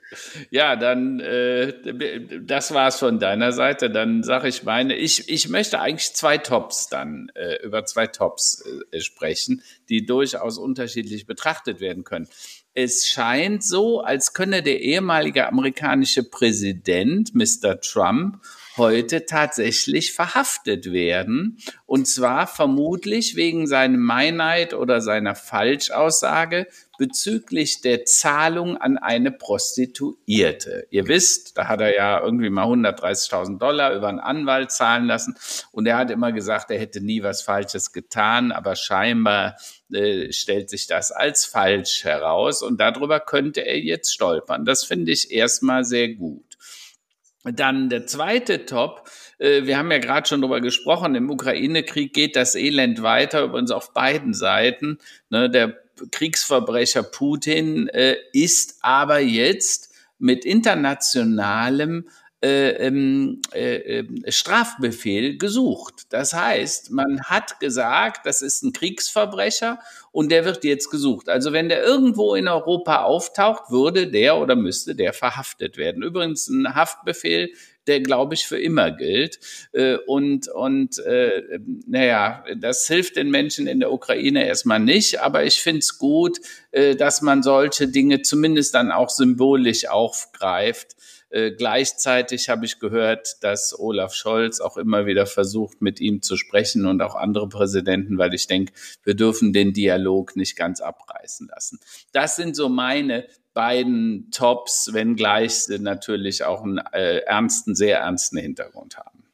[0.51, 1.74] Ja, dann äh,
[2.43, 3.91] das war's von deiner Seite.
[3.91, 8.64] Dann sage ich meine, ich, ich möchte eigentlich zwei Tops dann äh, über zwei Tops
[8.91, 12.29] äh, sprechen, die durchaus unterschiedlich betrachtet werden können
[12.79, 17.81] es scheint so, als könne der ehemalige amerikanische Präsident, Mr.
[17.81, 18.41] Trump,
[18.79, 21.59] heute tatsächlich verhaftet werden.
[21.87, 26.66] Und zwar vermutlich wegen seinem Meineid oder seiner Falschaussage
[26.99, 30.87] bezüglich der Zahlung an eine Prostituierte.
[30.91, 35.37] Ihr wisst, da hat er ja irgendwie mal 130.000 Dollar über einen Anwalt zahlen lassen.
[35.70, 39.57] Und er hat immer gesagt, er hätte nie was Falsches getan, aber scheinbar
[39.93, 44.64] äh, stellt sich das als falsch heraus und darüber könnte er jetzt stolpern.
[44.64, 46.48] Das finde ich erstmal sehr gut.
[47.45, 49.09] Dann der zweite Top.
[49.39, 51.14] Äh, wir haben ja gerade schon darüber gesprochen.
[51.14, 54.99] Im Ukraine-Krieg geht das Elend weiter, übrigens auf beiden Seiten.
[55.30, 55.78] Ne, der
[56.11, 62.09] Kriegsverbrecher Putin äh, ist aber jetzt mit internationalem
[62.41, 66.07] äh, ähm, äh, äh, Strafbefehl gesucht.
[66.11, 69.80] Das heißt, man hat gesagt, das ist ein Kriegsverbrecher
[70.12, 71.28] und der wird jetzt gesucht.
[71.28, 76.05] Also wenn der irgendwo in Europa auftaucht, würde der oder müsste der verhaftet werden.
[76.05, 77.51] Übrigens ein Haftbefehl,
[77.89, 79.41] der, glaube ich, für immer gilt.
[79.72, 81.59] Äh, und, und äh,
[81.89, 86.39] naja, das hilft den Menschen in der Ukraine erstmal nicht, aber ich finde es gut,
[86.70, 90.95] äh, dass man solche Dinge zumindest dann auch symbolisch aufgreift.
[91.31, 96.37] Äh, gleichzeitig habe ich gehört, dass Olaf Scholz auch immer wieder versucht, mit ihm zu
[96.37, 98.72] sprechen und auch andere Präsidenten, weil ich denke,
[99.05, 101.81] wir dürfen den Dialog nicht ganz abreißen lassen.
[102.12, 108.39] Das sind so meine beiden Tops, wenngleich sie natürlich auch einen äh, ernsten, sehr ernsten
[108.39, 109.24] Hintergrund haben.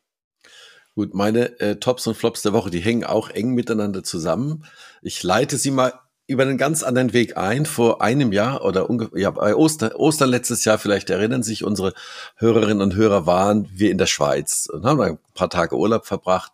[0.95, 4.65] Gut, meine äh, Tops und Flops der Woche, die hängen auch eng miteinander zusammen.
[5.03, 5.93] Ich leite sie mal
[6.27, 7.67] über einen ganz anderen Weg ein.
[7.67, 11.93] Vor einem Jahr oder ungefähr, ja, bei Oster, Ostern letztes Jahr, vielleicht erinnern sich unsere
[12.37, 16.53] Hörerinnen und Hörer, waren wir in der Schweiz und haben ein paar Tage Urlaub verbracht.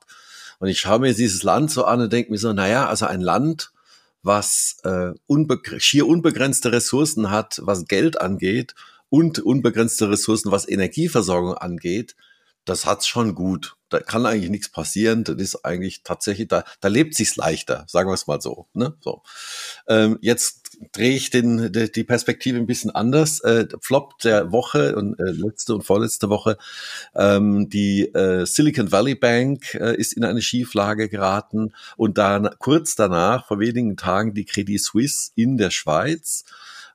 [0.59, 3.21] Und ich schaue mir dieses Land so an und denke mir so, naja, also ein
[3.21, 3.73] Land,
[4.23, 8.75] was äh, unbe schier unbegrenzte Ressourcen hat, was Geld angeht
[9.09, 12.17] und unbegrenzte Ressourcen, was Energieversorgung angeht,
[12.65, 13.77] das hat's schon gut.
[13.89, 15.25] Da kann eigentlich nichts passieren.
[15.25, 18.69] Das ist eigentlich tatsächlich, da, da lebt sich's leichter, sagen wir es mal so.
[18.73, 18.95] Ne?
[19.01, 19.23] so.
[19.89, 23.41] Ähm, jetzt drehe ich den, die, die Perspektive ein bisschen anders.
[23.41, 26.57] Äh, Flop der Woche und äh, letzte und vorletzte Woche.
[27.17, 32.95] Ähm, die äh, Silicon Valley Bank äh, ist in eine Schieflage geraten und dann kurz
[32.95, 36.45] danach, vor wenigen Tagen, die Credit Suisse in der Schweiz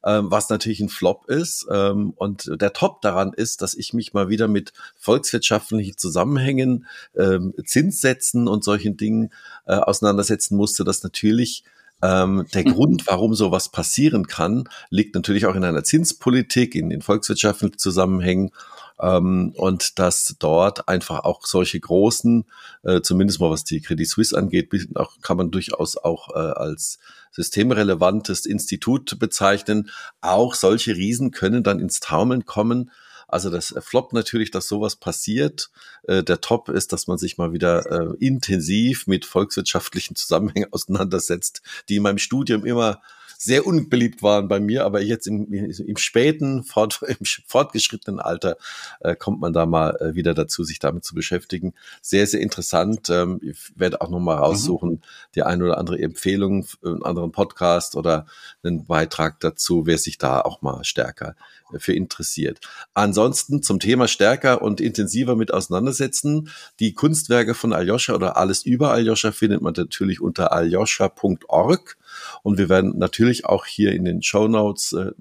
[0.05, 1.67] ähm, was natürlich ein Flop ist.
[1.71, 6.85] Ähm, und der Top daran ist, dass ich mich mal wieder mit volkswirtschaftlichen Zusammenhängen,
[7.17, 9.31] ähm, Zinssätzen und solchen Dingen
[9.65, 11.63] äh, auseinandersetzen musste, dass natürlich
[12.01, 12.73] ähm, der mhm.
[12.73, 18.51] Grund, warum sowas passieren kann, liegt natürlich auch in einer Zinspolitik, in den volkswirtschaftlichen Zusammenhängen
[18.99, 22.45] ähm, und dass dort einfach auch solche großen,
[22.83, 26.99] äh, zumindest mal was die Credit Suisse angeht, auch, kann man durchaus auch äh, als
[27.31, 29.89] systemrelevantes Institut bezeichnen.
[30.21, 32.91] Auch solche Riesen können dann ins Taumeln kommen.
[33.27, 35.69] Also das Flop natürlich, dass sowas passiert.
[36.03, 41.61] Äh, der Top ist, dass man sich mal wieder äh, intensiv mit volkswirtschaftlichen Zusammenhängen auseinandersetzt,
[41.89, 43.01] die in meinem Studium immer
[43.37, 48.57] sehr unbeliebt waren bei mir, aber jetzt im, im späten, fort, im fortgeschrittenen Alter
[48.99, 51.73] äh, kommt man da mal äh, wieder dazu, sich damit zu beschäftigen.
[52.01, 53.09] Sehr, sehr interessant.
[53.09, 55.01] Ähm, ich werde auch nochmal raussuchen, mhm.
[55.35, 58.25] die eine oder andere Empfehlung, einen anderen Podcast oder
[58.63, 61.35] einen Beitrag dazu, wer sich da auch mal stärker
[61.73, 62.59] äh, für interessiert.
[62.93, 66.49] Ansonsten zum Thema stärker und intensiver mit auseinandersetzen.
[66.79, 71.97] Die Kunstwerke von Aljoscha oder alles über Aljoscha findet man natürlich unter aljoscha.org.
[72.43, 75.11] Und wir werden natürlich auch hier in den Show Notes äh,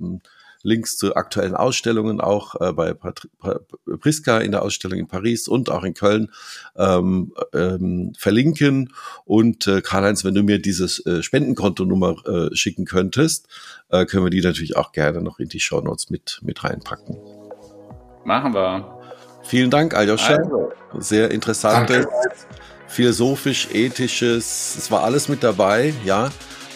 [0.65, 3.29] Links zu aktuellen Ausstellungen auch äh, bei Patri
[4.01, 6.33] Priska in der Ausstellung in Paris und auch in Köln
[6.77, 8.93] ähm, ähm, verlinken.
[9.27, 13.47] Und äh, Karl-Heinz, wenn du mir dieses äh, Spendenkontonummer äh, schicken könntest,
[13.91, 17.19] äh, können wir die natürlich auch gerne noch in die Show Notes mit, mit reinpacken.
[18.25, 18.99] Machen wir.
[19.43, 20.37] Vielen Dank, Aljoscha.
[20.37, 20.73] Also.
[20.99, 22.07] Sehr interessantes,
[22.87, 26.31] philosophisch, ethisches, es war alles mit dabei, ja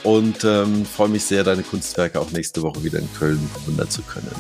[0.09, 4.01] und ähm, freue mich sehr, deine Kunstwerke auch nächste Woche wieder in Köln bewundern zu
[4.01, 4.31] können.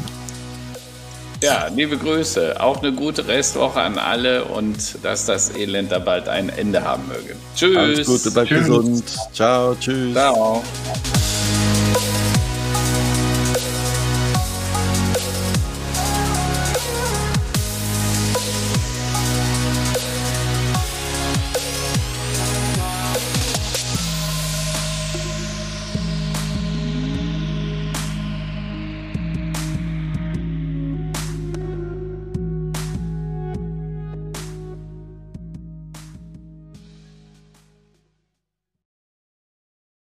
[1.42, 2.58] Ja, liebe Grüße.
[2.58, 7.06] Auch eine gute Restwoche an alle und dass das Elend da bald ein Ende haben
[7.06, 7.36] möge.
[7.54, 7.76] Tschüss.
[7.76, 8.66] Alles Gute, bleib tschüss.
[8.66, 9.04] gesund.
[9.34, 10.14] Ciao, tschüss.
[10.14, 10.64] Ciao.